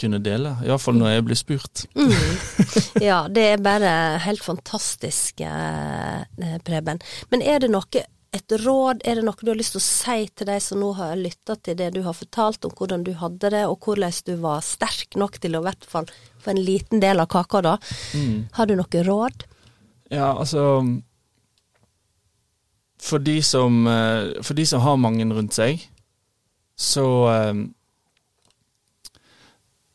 kunne 0.00 0.20
dele, 0.24 0.54
iallfall 0.64 0.96
når 0.96 1.10
jeg 1.12 1.24
blir 1.28 1.38
spurt. 1.38 1.84
Ja, 3.00 3.24
det 3.32 3.42
er 3.54 3.62
bare 3.64 3.90
helt 4.24 4.42
fantastisk, 4.44 5.40
eh, 5.44 6.56
Preben. 6.64 7.00
Men 7.32 7.42
er 7.42 7.60
det 7.62 7.70
noe, 7.72 8.02
et 8.30 8.52
råd, 8.62 9.00
er 9.02 9.18
det 9.18 9.24
noe 9.26 9.42
du 9.42 9.50
har 9.50 9.58
lyst 9.58 9.74
til 9.74 9.80
å 9.80 9.82
si 9.82 10.28
til 10.38 10.46
de 10.46 10.56
som 10.62 10.78
nå 10.78 10.92
har 10.94 11.18
lytta 11.18 11.56
til 11.58 11.74
det 11.80 11.88
du 11.96 12.02
har 12.06 12.14
fortalt 12.14 12.64
om 12.68 12.74
hvordan 12.78 13.02
du 13.06 13.12
hadde 13.18 13.50
det, 13.50 13.64
og 13.66 13.82
hvordan 13.82 14.12
du 14.26 14.36
var 14.42 14.62
sterk 14.62 15.16
nok 15.18 15.40
til 15.42 15.58
å 15.58 15.62
i 15.64 15.66
hvert 15.66 15.86
fall 15.90 16.06
få 16.38 16.52
en 16.52 16.62
liten 16.62 17.02
del 17.02 17.18
av 17.22 17.26
kaka 17.32 17.62
da? 17.66 17.72
Har 18.54 18.70
du 18.70 18.76
noe 18.78 19.02
råd? 19.06 19.46
Ja, 20.10 20.32
altså 20.34 20.62
For 23.00 23.18
de 23.18 23.40
som, 23.42 23.86
eh, 23.88 24.42
for 24.42 24.54
de 24.54 24.66
som 24.66 24.82
har 24.84 24.96
mange 25.00 25.24
rundt 25.24 25.54
seg, 25.56 25.80
så, 26.76 27.06
eh, 27.32 27.54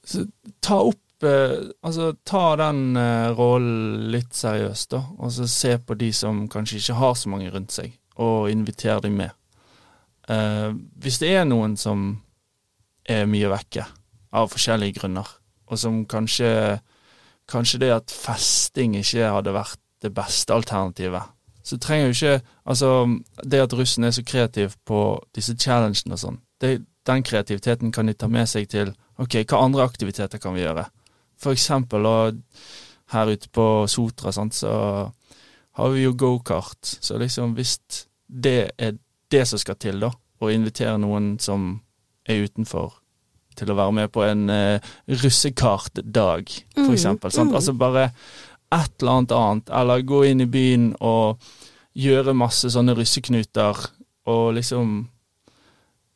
så 0.03 0.25
ta 0.59 0.79
opp 0.81 1.23
eh, 1.23 1.69
Altså 1.85 2.15
ta 2.25 2.55
den 2.59 2.97
rollen 3.37 4.11
litt 4.11 4.33
seriøst, 4.35 4.89
da. 4.91 5.05
Og 5.17 5.31
så 5.31 5.47
se 5.47 5.77
på 5.77 5.95
de 5.95 6.11
som 6.11 6.47
kanskje 6.49 6.81
ikke 6.81 6.97
har 6.99 7.13
så 7.15 7.29
mange 7.29 7.51
rundt 7.53 7.71
seg, 7.71 7.93
og 8.15 8.51
invitere 8.51 9.01
dem 9.05 9.17
med. 9.19 9.29
Eh, 10.29 10.71
hvis 11.01 11.19
det 11.21 11.35
er 11.35 11.47
noen 11.47 11.75
som 11.77 12.07
er 13.05 13.27
mye 13.29 13.49
vekke 13.51 13.85
av 14.35 14.49
forskjellige 14.51 14.99
grunner, 14.99 15.27
og 15.67 15.79
som 15.81 16.03
kanskje 16.05 16.79
Kanskje 17.45 17.77
det 17.77 17.91
at 17.93 18.09
festing 18.09 18.95
ikke 18.97 19.27
hadde 19.29 19.51
vært 19.53 19.77
det 20.01 20.09
beste 20.17 20.49
alternativet. 20.53 21.21
Så 21.61 21.77
trenger 21.77 22.07
jo 22.07 22.15
ikke 22.15 22.41
Altså, 22.65 22.87
det 23.43 23.59
at 23.61 23.73
russen 23.73 24.03
er 24.03 24.11
så 24.11 24.23
kreativ 24.25 24.73
på 24.85 25.21
disse 25.35 25.53
challengene 25.53 26.17
og 26.17 26.19
sånn, 26.19 26.39
den 27.05 27.23
kreativiteten 27.23 27.91
kan 27.91 28.07
de 28.07 28.13
ta 28.13 28.27
med 28.27 28.49
seg 28.49 28.65
til 28.71 28.95
OK, 29.21 29.43
hva 29.45 29.61
andre 29.61 29.85
aktiviteter 29.85 30.41
kan 30.41 30.55
vi 30.55 30.63
gjøre? 30.63 30.87
For 31.37 31.53
eksempel 31.53 32.05
og 32.09 32.39
her 33.13 33.29
ute 33.29 33.49
på 33.53 33.85
Sotra, 33.87 34.31
sant, 34.33 34.55
så 34.57 34.71
har 35.75 35.89
vi 35.91 36.05
jo 36.05 36.13
gokart. 36.15 36.97
Så 37.01 37.17
liksom 37.19 37.55
hvis 37.57 37.77
det 38.27 38.71
er 38.77 38.97
det 39.31 39.45
som 39.47 39.59
skal 39.59 39.77
til, 39.81 39.99
da, 40.03 40.11
å 40.39 40.51
invitere 40.51 40.97
noen 41.01 41.35
som 41.41 41.81
er 42.27 42.45
utenfor 42.47 42.99
til 43.55 43.71
å 43.71 43.77
være 43.77 43.95
med 43.95 44.11
på 44.11 44.23
en 44.25 44.49
uh, 44.51 44.93
russekartdag, 45.07 46.51
for 46.75 46.95
eksempel. 46.95 47.31
Sant? 47.31 47.55
Altså 47.55 47.75
bare 47.77 48.09
et 48.73 49.01
eller 49.01 49.11
annet 49.11 49.35
annet, 49.35 49.71
eller 49.79 50.07
gå 50.07 50.23
inn 50.27 50.43
i 50.43 50.49
byen 50.49 50.89
og 50.99 51.43
gjøre 51.95 52.35
masse 52.35 52.71
sånne 52.73 52.95
russeknuter, 52.97 53.85
og 54.31 54.55
liksom 54.59 55.03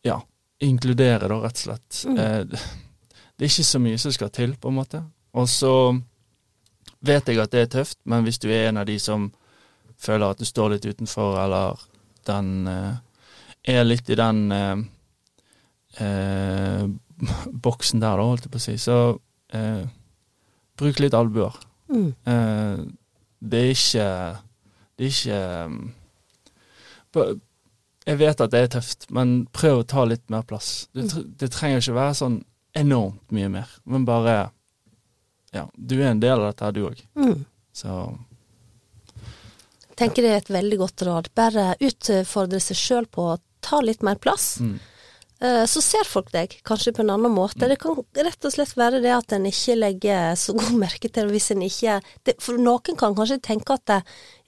Ja, 0.03 0.21
inkludere, 0.63 1.27
da, 1.27 1.35
rett 1.43 1.57
og 1.57 1.63
slett. 1.65 1.97
Eh, 2.07 2.45
det 2.47 3.43
er 3.43 3.49
ikke 3.51 3.65
så 3.67 3.81
mye 3.83 3.97
som 3.99 4.13
skal 4.15 4.29
til, 4.31 4.53
på 4.55 4.71
en 4.71 4.77
måte. 4.77 5.01
Og 5.35 5.49
så 5.51 5.71
vet 7.03 7.27
jeg 7.27 7.41
at 7.43 7.51
det 7.51 7.65
er 7.65 7.73
tøft, 7.73 7.97
men 8.07 8.23
hvis 8.23 8.39
du 8.39 8.47
er 8.47 8.69
en 8.69 8.79
av 8.79 8.87
de 8.87 8.95
som 8.99 9.27
føler 9.99 10.31
at 10.33 10.39
du 10.39 10.45
står 10.47 10.73
litt 10.75 10.85
utenfor, 10.87 11.35
eller 11.43 11.79
den 12.29 12.67
eh, 12.71 12.93
er 13.75 13.83
litt 13.87 14.09
i 14.09 14.17
den 14.19 14.39
eh, 14.55 14.83
eh, 16.05 16.85
boksen 17.51 17.99
der, 18.03 18.15
da, 18.19 18.23
holdt 18.29 18.45
jeg 18.47 18.53
på 18.53 18.61
å 18.61 18.63
si, 18.63 18.77
så 18.79 18.99
bruk 20.79 20.99
litt 21.01 21.15
albuer. 21.17 21.55
Mm. 21.89 22.11
Det 23.41 23.59
er 23.65 23.71
ikke 23.73 24.05
Det 24.93 25.07
er 25.07 25.15
ikke 25.15 25.39
Jeg 28.05 28.19
vet 28.19 28.43
at 28.45 28.51
det 28.53 28.61
er 28.61 28.69
tøft, 28.75 29.07
men 29.09 29.47
prøv 29.57 29.81
å 29.81 29.87
ta 29.89 30.03
litt 30.05 30.23
mer 30.29 30.45
plass. 30.45 30.87
Det, 30.93 31.07
tr- 31.09 31.25
det 31.41 31.49
trenger 31.53 31.81
ikke 31.81 31.97
være 31.97 32.13
sånn 32.21 32.37
enormt 32.77 33.33
mye 33.33 33.49
mer, 33.49 33.73
men 33.89 34.05
bare 34.05 34.37
Ja, 35.53 35.65
du 35.73 35.95
er 35.97 36.11
en 36.11 36.21
del 36.21 36.37
av 36.37 36.51
dette, 36.51 36.69
du 36.77 36.83
òg. 36.91 37.01
Mm. 37.17 37.39
Så 37.73 37.95
tenker 39.99 40.25
det 40.25 40.31
er 40.31 40.41
et 40.43 40.53
veldig 40.59 40.79
godt 40.81 41.03
råd. 41.07 41.33
Bare 41.37 41.73
utfordre 41.83 42.61
seg 42.63 42.79
sjøl 42.79 43.09
på 43.11 43.33
å 43.33 43.41
ta 43.65 43.81
litt 43.83 44.05
mer 44.05 44.19
plass. 44.21 44.55
mm. 44.63 44.79
Eh, 45.41 45.65
Så 45.65 45.79
ser 45.79 46.03
folk 46.03 46.33
deg 46.33 46.57
kanskje 46.67 46.91
på 46.91 47.03
en 47.05 47.13
annen 47.13 47.31
måte. 47.31 47.67
Det 47.71 47.77
kan 47.79 47.95
rett 47.95 48.45
og 48.45 48.51
slett 48.51 48.73
være 48.75 48.99
det 48.99 49.13
at 49.15 49.31
en 49.31 49.45
ikke 49.47 49.77
legger 49.77 50.35
så 50.35 50.51
god 50.57 50.73
merke 50.81 51.07
til 51.07 51.29
det 51.29 51.31
hvis 51.31 51.51
en 51.53 51.63
ikke 51.63 51.99
det, 52.27 52.35
For 52.43 52.59
noen 52.59 52.97
kan 52.99 53.15
kanskje 53.15 53.39
tenke 53.47 53.77
at 53.77 53.85
det, 53.87 54.01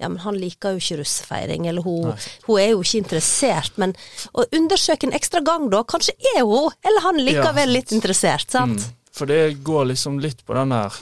ja, 0.03 0.09
men 0.09 0.19
han 0.25 0.35
liker 0.35 0.75
jo 0.75 0.83
ikke 0.83 0.99
russefeiring, 0.99 1.69
eller 1.71 1.85
hun, 1.85 2.11
hun 2.47 2.59
er 2.59 2.73
jo 2.73 2.83
ikke 2.83 3.05
interessert. 3.05 3.79
Men 3.79 3.95
å 4.35 4.43
undersøke 4.51 5.07
en 5.07 5.15
ekstra 5.15 5.39
gang, 5.47 5.69
da. 5.71 5.85
Kanskje 5.87 6.17
er 6.35 6.43
hun, 6.43 6.75
eller 6.83 7.07
han 7.07 7.23
likevel 7.23 7.71
Ja, 7.71 7.75
litt 7.77 7.95
interessert, 7.95 8.51
sant? 8.51 8.83
Mm. 8.83 8.99
For 9.15 9.31
det 9.31 9.63
går 9.63 9.93
liksom 9.93 10.19
litt 10.23 10.43
på 10.47 10.55
den 10.59 10.75
der 10.75 10.99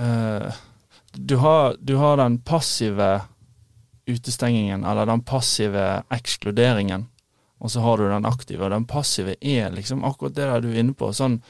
uh, 0.00 0.52
du, 1.12 1.36
har, 1.40 1.76
du 1.80 1.96
har 2.00 2.16
den 2.20 2.38
passive 2.44 3.22
utestengingen, 4.06 4.84
eller 4.84 5.06
den 5.06 5.22
passive 5.24 6.02
ekskluderingen, 6.12 7.06
og 7.64 7.70
så 7.70 7.80
har 7.80 7.98
du 7.98 8.08
den 8.08 8.26
aktive. 8.28 8.66
Og 8.66 8.72
den 8.74 8.84
passive 8.84 9.36
er 9.40 9.72
liksom 9.72 10.04
akkurat 10.04 10.34
det 10.36 10.48
der 10.50 10.64
du 10.64 10.68
er 10.72 10.82
inne 10.82 10.96
på. 10.96 11.12
Sånn 11.16 11.40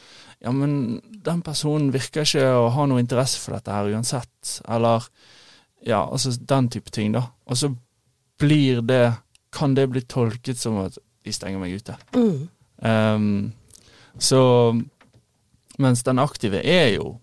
Ja, 0.45 0.53
men 0.53 1.01
den 1.25 1.41
personen 1.43 1.89
virker 1.95 2.27
ikke 2.27 2.45
å 2.53 2.69
ha 2.75 2.85
noe 2.87 3.01
interesse 3.01 3.41
for 3.41 3.57
dette 3.57 3.73
her 3.73 3.91
uansett. 3.91 4.61
Eller 4.69 5.09
Ja, 5.85 6.05
altså 6.05 6.31
den 6.39 6.69
type 6.71 6.91
ting, 6.91 7.13
da. 7.13 7.27
Og 7.47 7.57
så 7.57 7.75
blir 8.39 8.83
det 8.83 9.17
Kan 9.55 9.75
det 9.75 9.89
bli 9.91 10.03
tolket 10.03 10.59
som 10.59 10.79
at 10.83 10.99
de 11.25 11.33
stenger 11.33 11.59
meg 11.59 11.79
ute. 11.79 11.97
Mm. 12.15 12.49
Um, 12.79 13.53
så 14.19 14.75
Mens 15.79 16.03
den 16.03 16.19
aktive 16.19 16.61
er 16.63 16.95
jo 16.95 17.19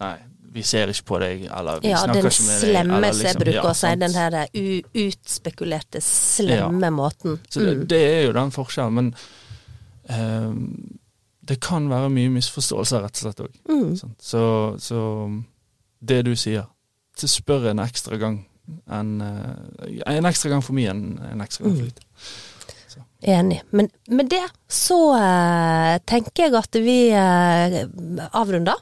Nei, 0.00 0.16
vi 0.54 0.62
ser 0.62 0.86
ikke 0.92 1.04
på 1.08 1.18
deg, 1.20 1.40
eller 1.50 1.80
vi 1.82 1.88
Ja, 1.90 1.98
snakker 2.04 2.28
ikke 2.30 2.46
med 2.46 2.60
deg. 2.60 2.68
slemme, 2.70 3.00
den 3.02 3.14
som 3.14 3.24
jeg 3.26 3.34
liksom- 3.34 3.40
bruker 3.42 3.58
ja, 3.58 3.70
å 3.70 3.74
si. 3.74 3.94
Den 3.96 4.14
her 4.14 4.34
utspekulerte, 5.04 6.00
slemme 6.00 6.90
måten. 6.94 7.38
Så 7.50 7.60
det, 7.64 7.76
Mm. 7.78 7.86
det 7.88 8.00
er 8.00 8.22
jo 8.26 8.32
den 8.32 8.50
forskjellen, 8.50 8.92
men 8.94 9.14
ehm, 10.08 10.98
det 11.44 11.60
kan 11.60 11.88
være 11.88 12.10
mye 12.10 12.30
misforståelser, 12.30 13.02
rett 13.02 13.24
og 13.24 13.34
slett 13.34 13.40
òg. 13.44 13.54
Mm. 13.68 14.14
Så, 14.20 14.78
så 14.78 15.44
det 16.04 16.24
du 16.24 16.34
sier, 16.36 16.66
så 17.16 17.28
spør 17.28 17.70
en 17.70 17.78
ekstra 17.84 18.18
gang 18.18 18.44
en, 18.90 19.20
eh, 19.20 20.16
en 20.16 20.24
ekstra 20.24 20.48
gang 20.48 20.62
for 20.64 20.72
mye 20.72 20.88
enn 20.88 21.18
en 21.32 21.40
ekstra 21.44 21.64
gang 21.64 21.72
Mm. 21.74 21.78
for 21.78 21.84
lite. 21.84 22.00
Enig. 23.24 23.62
Men 23.70 23.88
med 24.06 24.28
det 24.28 24.44
så 24.68 24.98
eh, 25.16 25.94
tenker 26.04 26.46
jeg 26.46 26.56
at 26.58 26.76
vi 26.84 26.98
eh, 27.08 27.78
avrunder. 28.36 28.80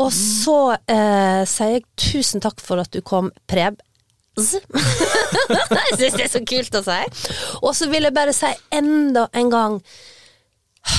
Og 0.00 0.12
så 0.14 0.76
eh, 0.76 1.42
sier 1.48 1.76
jeg 1.76 1.84
tusen 2.00 2.44
takk 2.44 2.62
for 2.64 2.80
at 2.80 2.92
du 2.94 3.02
kom, 3.04 3.30
Preb. 3.48 3.82
Jeg 4.36 5.94
syns 5.96 6.16
det 6.18 6.24
er 6.26 6.28
så 6.28 6.42
kult 6.44 6.74
å 6.76 6.82
si. 6.84 6.96
Og 7.62 7.70
så 7.76 7.86
vil 7.88 8.04
jeg 8.04 8.12
bare 8.12 8.34
si 8.36 8.50
enda 8.68 9.30
en 9.32 9.48
gang 9.48 9.78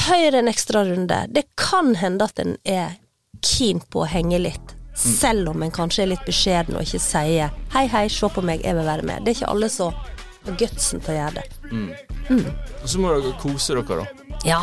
Hør 0.07 0.35
en 0.35 0.49
ekstra 0.51 0.81
runde. 0.83 1.19
Det 1.31 1.45
kan 1.55 1.93
hende 1.95 2.25
at 2.25 2.41
en 2.41 2.57
er 2.67 2.97
keen 3.45 3.79
på 3.79 4.01
å 4.03 4.09
henge 4.09 4.41
litt. 4.41 4.73
Selv 4.97 5.53
om 5.53 5.63
en 5.63 5.71
kanskje 5.71 6.03
er 6.03 6.09
litt 6.11 6.25
beskjeden 6.27 6.75
og 6.75 6.83
ikke 6.83 6.99
sier 6.99 7.53
'hei, 7.71 7.85
hei, 7.87 8.07
se 8.09 8.27
på 8.27 8.41
meg, 8.43 8.65
jeg 8.65 8.75
vil 8.75 8.89
være 8.89 9.05
med'. 9.07 9.23
Det 9.23 9.31
er 9.31 9.37
ikke 9.37 9.53
alle 9.53 9.69
som 9.69 9.93
har 10.51 10.57
gutsen 10.59 11.01
til 11.03 11.13
å 11.13 11.17
gjøre 11.17 11.41
det. 11.41 11.45
Og 12.83 12.87
så 12.89 13.01
må 13.01 13.13
dere 13.15 13.33
kose 13.41 13.77
dere, 13.77 14.03
da. 14.03 14.05
Ja. 14.45 14.61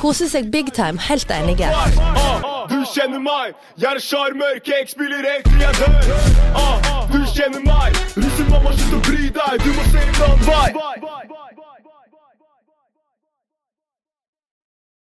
Kose 0.00 0.28
seg 0.28 0.50
big 0.52 0.72
time. 0.76 1.00
Helt 1.08 1.30
enige. 1.30 1.68
Ah, 1.72 2.66
du 2.70 2.78
kjenner 2.92 3.22
meg, 3.22 3.54
jeg 3.80 3.88
er 3.90 4.02
sjarmør, 4.02 4.60
cake 4.64 4.90
spiller 4.92 5.24
helt 5.28 5.48
til 5.48 5.60
jeg 5.60 5.74
dør. 5.80 5.96
Ah, 6.56 7.06
du 7.12 7.18
kjenner 7.32 7.64
meg, 7.66 7.98
russemamma, 8.16 8.74
slutt 8.78 8.98
å 8.98 9.02
bry 9.08 9.28
deg, 9.40 9.66
du 9.66 9.72
må 9.76 9.88
se 9.90 10.06
en 10.06 10.22
annen 10.28 10.46
vei. 10.48 11.51